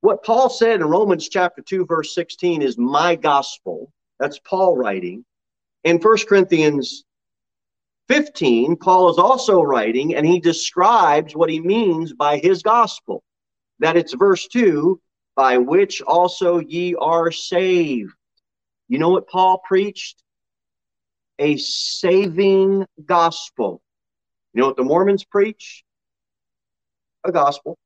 What 0.00 0.24
Paul 0.24 0.48
said 0.48 0.80
in 0.80 0.86
Romans 0.86 1.28
chapter 1.28 1.62
2, 1.62 1.84
verse 1.84 2.14
16 2.14 2.62
is 2.62 2.78
my 2.78 3.14
gospel. 3.14 3.92
That's 4.18 4.38
Paul 4.38 4.76
writing. 4.76 5.26
In 5.84 5.98
1 5.98 6.16
Corinthians 6.26 7.04
15, 8.08 8.76
Paul 8.76 9.10
is 9.10 9.18
also 9.18 9.62
writing 9.62 10.16
and 10.16 10.26
he 10.26 10.40
describes 10.40 11.36
what 11.36 11.50
he 11.50 11.60
means 11.60 12.14
by 12.14 12.38
his 12.38 12.62
gospel. 12.62 13.22
That 13.78 13.96
it's 13.96 14.14
verse 14.14 14.48
2 14.48 14.98
by 15.36 15.58
which 15.58 16.00
also 16.02 16.58
ye 16.58 16.94
are 16.94 17.30
saved. 17.30 18.14
You 18.90 18.98
know 18.98 19.08
what 19.08 19.26
Paul 19.28 19.62
preached? 19.66 20.22
A 21.38 21.56
saving 21.56 22.84
gospel. 23.02 23.80
You 24.52 24.60
know 24.60 24.66
what 24.66 24.76
the 24.76 24.84
Mormons 24.84 25.24
preach? 25.24 25.84
a 27.24 27.32
gospel. 27.32 27.78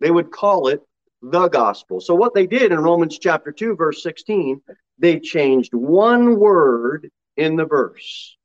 They 0.00 0.10
would 0.10 0.30
call 0.30 0.68
it 0.68 0.82
the 1.22 1.48
gospel. 1.48 2.00
So, 2.00 2.14
what 2.14 2.34
they 2.34 2.46
did 2.46 2.72
in 2.72 2.80
Romans 2.80 3.18
chapter 3.18 3.52
2, 3.52 3.76
verse 3.76 4.02
16, 4.02 4.60
they 4.98 5.20
changed 5.20 5.74
one 5.74 6.38
word 6.38 7.10
in 7.36 7.56
the 7.56 7.64
verse. 7.64 8.36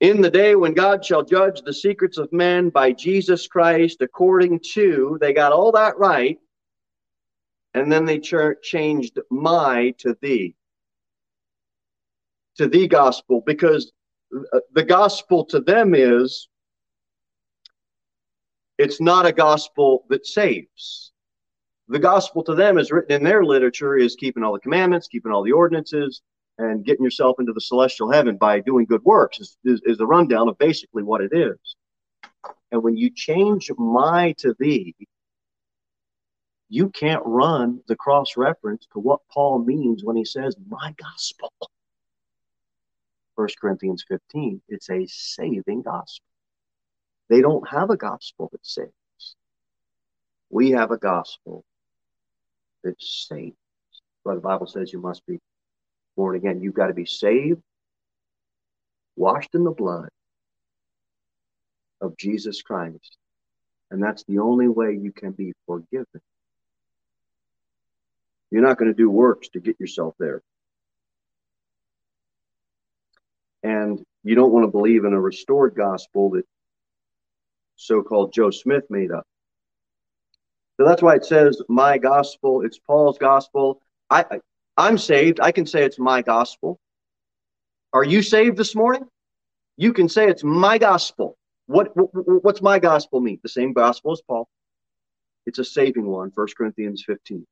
In 0.00 0.20
the 0.20 0.30
day 0.30 0.56
when 0.56 0.72
God 0.72 1.04
shall 1.04 1.22
judge 1.22 1.62
the 1.62 1.72
secrets 1.72 2.18
of 2.18 2.32
men 2.32 2.70
by 2.70 2.92
Jesus 2.92 3.46
Christ, 3.46 4.00
according 4.00 4.60
to, 4.72 5.16
they 5.20 5.32
got 5.32 5.52
all 5.52 5.72
that 5.72 5.96
right. 5.98 6.38
And 7.74 7.90
then 7.90 8.04
they 8.04 8.18
ch- 8.18 8.60
changed 8.62 9.18
my 9.30 9.94
to 9.98 10.16
thee, 10.20 10.54
to 12.56 12.68
the 12.68 12.86
gospel, 12.86 13.42
because 13.46 13.92
uh, 14.52 14.60
the 14.72 14.84
gospel 14.84 15.44
to 15.46 15.60
them 15.60 15.94
is 15.94 16.48
it's 18.78 19.00
not 19.00 19.26
a 19.26 19.32
gospel 19.32 20.04
that 20.10 20.26
saves. 20.26 21.12
The 21.88 21.98
gospel 21.98 22.42
to 22.44 22.54
them 22.54 22.78
is 22.78 22.90
written 22.90 23.12
in 23.12 23.24
their 23.24 23.44
literature 23.44 23.96
is 23.96 24.16
keeping 24.16 24.42
all 24.42 24.52
the 24.52 24.60
commandments, 24.60 25.08
keeping 25.08 25.32
all 25.32 25.42
the 25.42 25.52
ordinances, 25.52 26.22
and 26.58 26.84
getting 26.84 27.04
yourself 27.04 27.36
into 27.38 27.52
the 27.52 27.60
celestial 27.60 28.10
heaven 28.10 28.36
by 28.36 28.60
doing 28.60 28.86
good 28.86 29.04
works 29.04 29.40
is, 29.40 29.56
is, 29.64 29.80
is 29.84 29.98
the 29.98 30.06
rundown 30.06 30.48
of 30.48 30.58
basically 30.58 31.02
what 31.02 31.20
it 31.20 31.32
is. 31.32 31.76
And 32.70 32.82
when 32.82 32.96
you 32.96 33.10
change 33.10 33.70
my 33.76 34.32
to 34.38 34.54
thee, 34.58 34.94
you 36.72 36.88
can't 36.88 37.22
run 37.26 37.82
the 37.86 37.96
cross 37.96 38.34
reference 38.34 38.86
to 38.90 38.98
what 38.98 39.20
Paul 39.30 39.58
means 39.58 40.02
when 40.02 40.16
he 40.16 40.24
says 40.24 40.56
my 40.70 40.94
gospel. 40.96 41.52
1 43.34 43.48
Corinthians 43.60 44.06
15, 44.08 44.62
it's 44.70 44.88
a 44.88 45.06
saving 45.06 45.82
gospel. 45.82 46.24
They 47.28 47.42
don't 47.42 47.68
have 47.68 47.90
a 47.90 47.96
gospel 47.98 48.48
that 48.52 48.64
saves. 48.64 49.36
We 50.48 50.70
have 50.70 50.92
a 50.92 50.96
gospel 50.96 51.62
that 52.84 52.96
saves. 52.98 53.54
But 54.24 54.36
the 54.36 54.40
Bible 54.40 54.66
says 54.66 54.94
you 54.94 55.00
must 55.00 55.26
be 55.26 55.40
born 56.16 56.36
again. 56.36 56.62
You've 56.62 56.72
got 56.72 56.86
to 56.86 56.94
be 56.94 57.04
saved, 57.04 57.60
washed 59.14 59.54
in 59.54 59.64
the 59.64 59.72
blood 59.72 60.08
of 62.00 62.16
Jesus 62.16 62.62
Christ. 62.62 63.18
And 63.90 64.02
that's 64.02 64.24
the 64.24 64.38
only 64.38 64.68
way 64.68 64.98
you 64.98 65.12
can 65.12 65.32
be 65.32 65.52
forgiven. 65.66 66.22
You're 68.52 68.62
not 68.62 68.76
going 68.76 68.90
to 68.90 68.96
do 68.96 69.08
works 69.08 69.48
to 69.50 69.60
get 69.60 69.80
yourself 69.80 70.14
there. 70.18 70.42
And 73.62 74.04
you 74.22 74.34
don't 74.34 74.52
want 74.52 74.64
to 74.64 74.70
believe 74.70 75.06
in 75.06 75.14
a 75.14 75.20
restored 75.20 75.74
gospel 75.74 76.30
that 76.32 76.44
so 77.76 78.02
called 78.02 78.34
Joe 78.34 78.50
Smith 78.50 78.84
made 78.90 79.10
up. 79.10 79.24
So 80.76 80.84
that's 80.84 81.00
why 81.00 81.14
it 81.14 81.24
says 81.24 81.62
my 81.68 81.96
gospel. 81.96 82.60
It's 82.60 82.78
Paul's 82.78 83.16
gospel. 83.16 83.80
I, 84.10 84.26
I 84.30 84.40
I'm 84.76 84.98
saved. 84.98 85.40
I 85.40 85.50
can 85.52 85.64
say 85.64 85.84
it's 85.84 85.98
my 85.98 86.20
gospel. 86.20 86.78
Are 87.94 88.04
you 88.04 88.20
saved 88.20 88.58
this 88.58 88.74
morning? 88.74 89.06
You 89.78 89.94
can 89.94 90.10
say 90.10 90.28
it's 90.28 90.44
my 90.44 90.76
gospel. 90.76 91.38
What, 91.66 91.96
what 91.96 92.44
what's 92.44 92.60
my 92.60 92.78
gospel 92.78 93.20
mean? 93.20 93.38
The 93.42 93.48
same 93.48 93.72
gospel 93.72 94.12
as 94.12 94.20
Paul. 94.20 94.46
It's 95.46 95.58
a 95.58 95.64
saving 95.64 96.06
one, 96.06 96.32
1 96.34 96.46
Corinthians 96.56 97.02
15. 97.06 97.46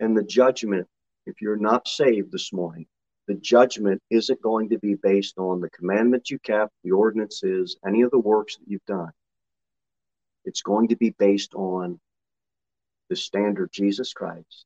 And 0.00 0.16
the 0.16 0.22
judgment, 0.22 0.86
if 1.26 1.40
you're 1.40 1.56
not 1.56 1.88
saved 1.88 2.32
this 2.32 2.52
morning, 2.52 2.86
the 3.26 3.34
judgment 3.34 4.02
isn't 4.10 4.40
going 4.40 4.70
to 4.70 4.78
be 4.78 4.94
based 4.94 5.38
on 5.38 5.60
the 5.60 5.70
commandments 5.70 6.30
you 6.30 6.38
kept, 6.38 6.72
the 6.82 6.92
ordinances, 6.92 7.76
any 7.86 8.02
of 8.02 8.10
the 8.10 8.18
works 8.18 8.56
that 8.56 8.64
you've 8.66 8.84
done. 8.86 9.10
It's 10.44 10.62
going 10.62 10.88
to 10.88 10.96
be 10.96 11.10
based 11.10 11.54
on 11.54 12.00
the 13.10 13.16
standard 13.16 13.70
Jesus 13.72 14.12
Christ 14.12 14.64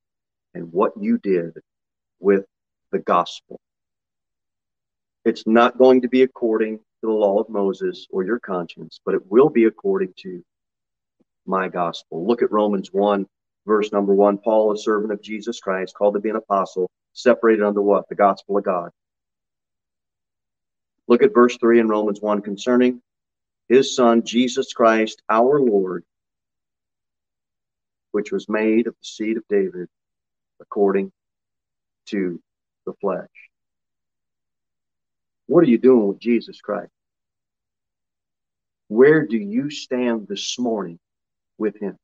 and 0.54 0.72
what 0.72 0.92
you 0.96 1.18
did 1.18 1.58
with 2.20 2.44
the 2.92 3.00
gospel. 3.00 3.58
It's 5.24 5.46
not 5.46 5.78
going 5.78 6.02
to 6.02 6.08
be 6.08 6.22
according 6.22 6.78
to 6.78 6.82
the 7.02 7.10
law 7.10 7.40
of 7.40 7.48
Moses 7.48 8.06
or 8.10 8.24
your 8.24 8.38
conscience, 8.38 9.00
but 9.04 9.14
it 9.14 9.30
will 9.30 9.48
be 9.48 9.64
according 9.64 10.14
to 10.18 10.44
my 11.46 11.68
gospel. 11.68 12.26
Look 12.26 12.42
at 12.42 12.52
Romans 12.52 12.92
1, 12.92 13.26
verse 13.66 13.92
number 13.92 14.14
1. 14.14 14.38
Paul, 14.38 14.72
a 14.72 14.78
servant 14.78 15.12
of 15.12 15.22
Jesus 15.22 15.60
Christ, 15.60 15.94
called 15.94 16.14
to 16.14 16.20
be 16.20 16.30
an 16.30 16.36
apostle, 16.36 16.90
separated 17.12 17.64
under 17.64 17.82
what? 17.82 18.08
The 18.08 18.14
gospel 18.14 18.58
of 18.58 18.64
God. 18.64 18.90
Look 21.08 21.22
at 21.22 21.34
verse 21.34 21.56
3 21.58 21.80
in 21.80 21.88
Romans 21.88 22.20
1 22.20 22.42
concerning 22.42 23.02
his 23.68 23.94
Son, 23.94 24.22
Jesus 24.22 24.72
Christ, 24.72 25.22
our 25.28 25.60
Lord, 25.60 26.04
which 28.12 28.32
was 28.32 28.48
made 28.48 28.86
of 28.86 28.94
the 28.94 29.04
seed 29.04 29.36
of 29.36 29.44
David 29.48 29.88
according 30.60 31.12
to 32.06 32.40
the 32.86 32.92
flesh. 33.00 33.28
What 35.46 35.64
are 35.64 35.68
you 35.68 35.78
doing 35.78 36.08
with 36.08 36.18
Jesus 36.18 36.60
Christ? 36.60 36.92
Where 38.88 39.26
do 39.26 39.36
you 39.36 39.70
stand 39.70 40.28
this 40.28 40.58
morning 40.58 40.98
with 41.58 41.78
him? 41.80 41.96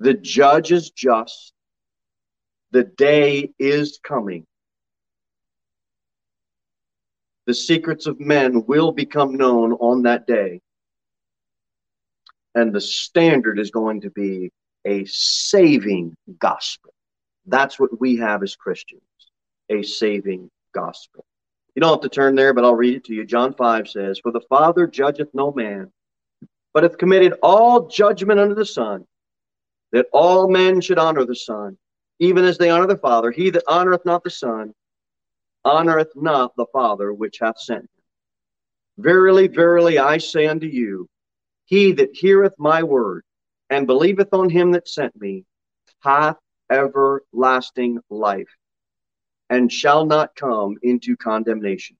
The 0.00 0.14
judge 0.14 0.72
is 0.72 0.90
just. 0.90 1.52
The 2.72 2.84
day 2.84 3.52
is 3.58 4.00
coming 4.02 4.46
the 7.46 7.54
secrets 7.54 8.06
of 8.06 8.20
men 8.20 8.64
will 8.66 8.92
become 8.92 9.36
known 9.36 9.72
on 9.74 10.02
that 10.02 10.26
day. 10.26 10.60
And 12.54 12.72
the 12.72 12.80
standard 12.80 13.58
is 13.58 13.70
going 13.70 14.00
to 14.02 14.10
be 14.10 14.50
a 14.86 15.04
saving 15.06 16.16
gospel. 16.38 16.92
That's 17.46 17.78
what 17.78 18.00
we 18.00 18.16
have 18.16 18.42
as 18.42 18.56
Christians 18.56 19.02
a 19.70 19.82
saving 19.82 20.50
gospel. 20.74 21.24
You 21.74 21.80
don't 21.80 21.90
have 21.90 22.02
to 22.02 22.14
turn 22.14 22.34
there, 22.34 22.52
but 22.52 22.64
I'll 22.64 22.74
read 22.74 22.96
it 22.96 23.04
to 23.04 23.14
you. 23.14 23.24
John 23.24 23.54
5 23.54 23.88
says, 23.88 24.20
For 24.22 24.30
the 24.30 24.42
Father 24.48 24.86
judgeth 24.86 25.30
no 25.32 25.52
man, 25.52 25.90
but 26.72 26.82
hath 26.82 26.98
committed 26.98 27.34
all 27.42 27.88
judgment 27.88 28.38
unto 28.38 28.54
the 28.54 28.66
Son, 28.66 29.06
that 29.94 30.06
all 30.12 30.48
men 30.48 30.80
should 30.80 30.98
honor 30.98 31.24
the 31.24 31.36
Son, 31.36 31.78
even 32.18 32.44
as 32.44 32.58
they 32.58 32.68
honor 32.68 32.88
the 32.88 32.98
Father. 32.98 33.30
He 33.30 33.50
that 33.50 33.62
honoreth 33.68 34.04
not 34.04 34.24
the 34.24 34.30
Son 34.30 34.74
honoreth 35.64 36.10
not 36.16 36.50
the 36.56 36.66
Father 36.72 37.12
which 37.12 37.38
hath 37.38 37.60
sent 37.60 37.82
him. 37.82 37.88
Verily, 38.98 39.46
verily, 39.46 40.00
I 40.00 40.18
say 40.18 40.48
unto 40.48 40.66
you, 40.66 41.08
he 41.64 41.92
that 41.92 42.10
heareth 42.12 42.54
my 42.58 42.82
word 42.82 43.22
and 43.70 43.86
believeth 43.86 44.34
on 44.34 44.50
him 44.50 44.72
that 44.72 44.88
sent 44.88 45.14
me 45.18 45.44
hath 46.00 46.38
everlasting 46.68 48.00
life, 48.10 48.50
and 49.48 49.70
shall 49.70 50.06
not 50.06 50.34
come 50.34 50.74
into 50.82 51.16
condemnation, 51.16 51.96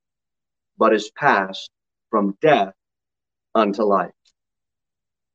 but 0.76 0.92
is 0.92 1.12
passed 1.12 1.70
from 2.10 2.36
death 2.42 2.74
unto 3.54 3.84
life. 3.84 4.10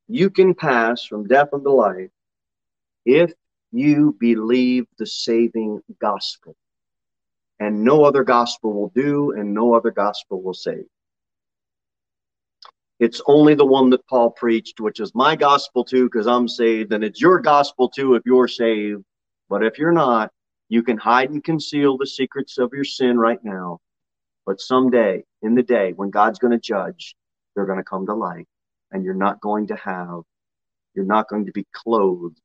You 0.10 0.30
can 0.30 0.54
pass 0.54 1.06
from 1.06 1.26
death 1.26 1.54
unto 1.54 1.69
life 1.69 2.10
if 3.10 3.34
you 3.72 4.15
believe 4.19 4.86
the 5.00 5.06
saving 5.08 5.82
gospel 6.00 6.56
and 7.60 7.84
no 7.84 8.04
other 8.06 8.24
gospel 8.24 8.72
will 8.72 8.91
do, 8.95 9.32
and 9.32 9.54
no 9.54 9.74
other 9.74 9.91
gospel 9.91 10.41
will 10.41 10.54
save. 10.54 10.86
It's 13.00 13.22
only 13.26 13.54
the 13.56 13.65
one 13.65 13.89
that 13.89 14.08
Paul 14.08 14.32
preached, 14.32 14.80
which 14.80 15.00
is 15.00 15.13
my 15.13 15.36
gospel 15.36 15.84
too, 15.84 16.06
because 16.06 16.28
I'm 16.28 16.48
saved, 16.48 16.93
and 16.93 17.04
it's 17.04 17.19
your 17.19 17.39
gospel 17.39 17.89
too 17.89 18.13
if 18.13 18.24
you're 18.26 18.48
saved. 18.48 19.04
But 19.50 19.65
if 19.65 19.78
you're 19.78 19.91
not, 19.91 20.32
you 20.69 20.84
can 20.84 20.98
hide 20.98 21.32
and 21.32 21.43
conceal 21.43 21.98
the 21.98 22.08
secrets 22.08 22.60
of 22.60 22.72
your 22.74 22.86
sin 22.86 23.17
right 23.17 23.43
now. 23.43 23.80
But 24.45 24.62
someday, 24.62 25.24
in 25.41 25.56
the 25.56 25.63
day 25.63 25.93
when 25.93 26.12
God's 26.12 26.39
going 26.39 26.52
to 26.52 26.60
judge, 26.60 27.15
they're 27.56 27.65
going 27.65 27.80
to 27.80 27.84
come 27.84 28.06
to 28.06 28.13
light, 28.13 28.48
and 28.91 29.04
you're 29.04 29.15
not 29.15 29.41
going 29.41 29.67
to 29.67 29.76
have, 29.76 30.22
you're 30.93 31.06
not 31.06 31.28
going 31.28 31.48
to 31.48 31.52
be 31.52 31.65
clothed 31.74 32.39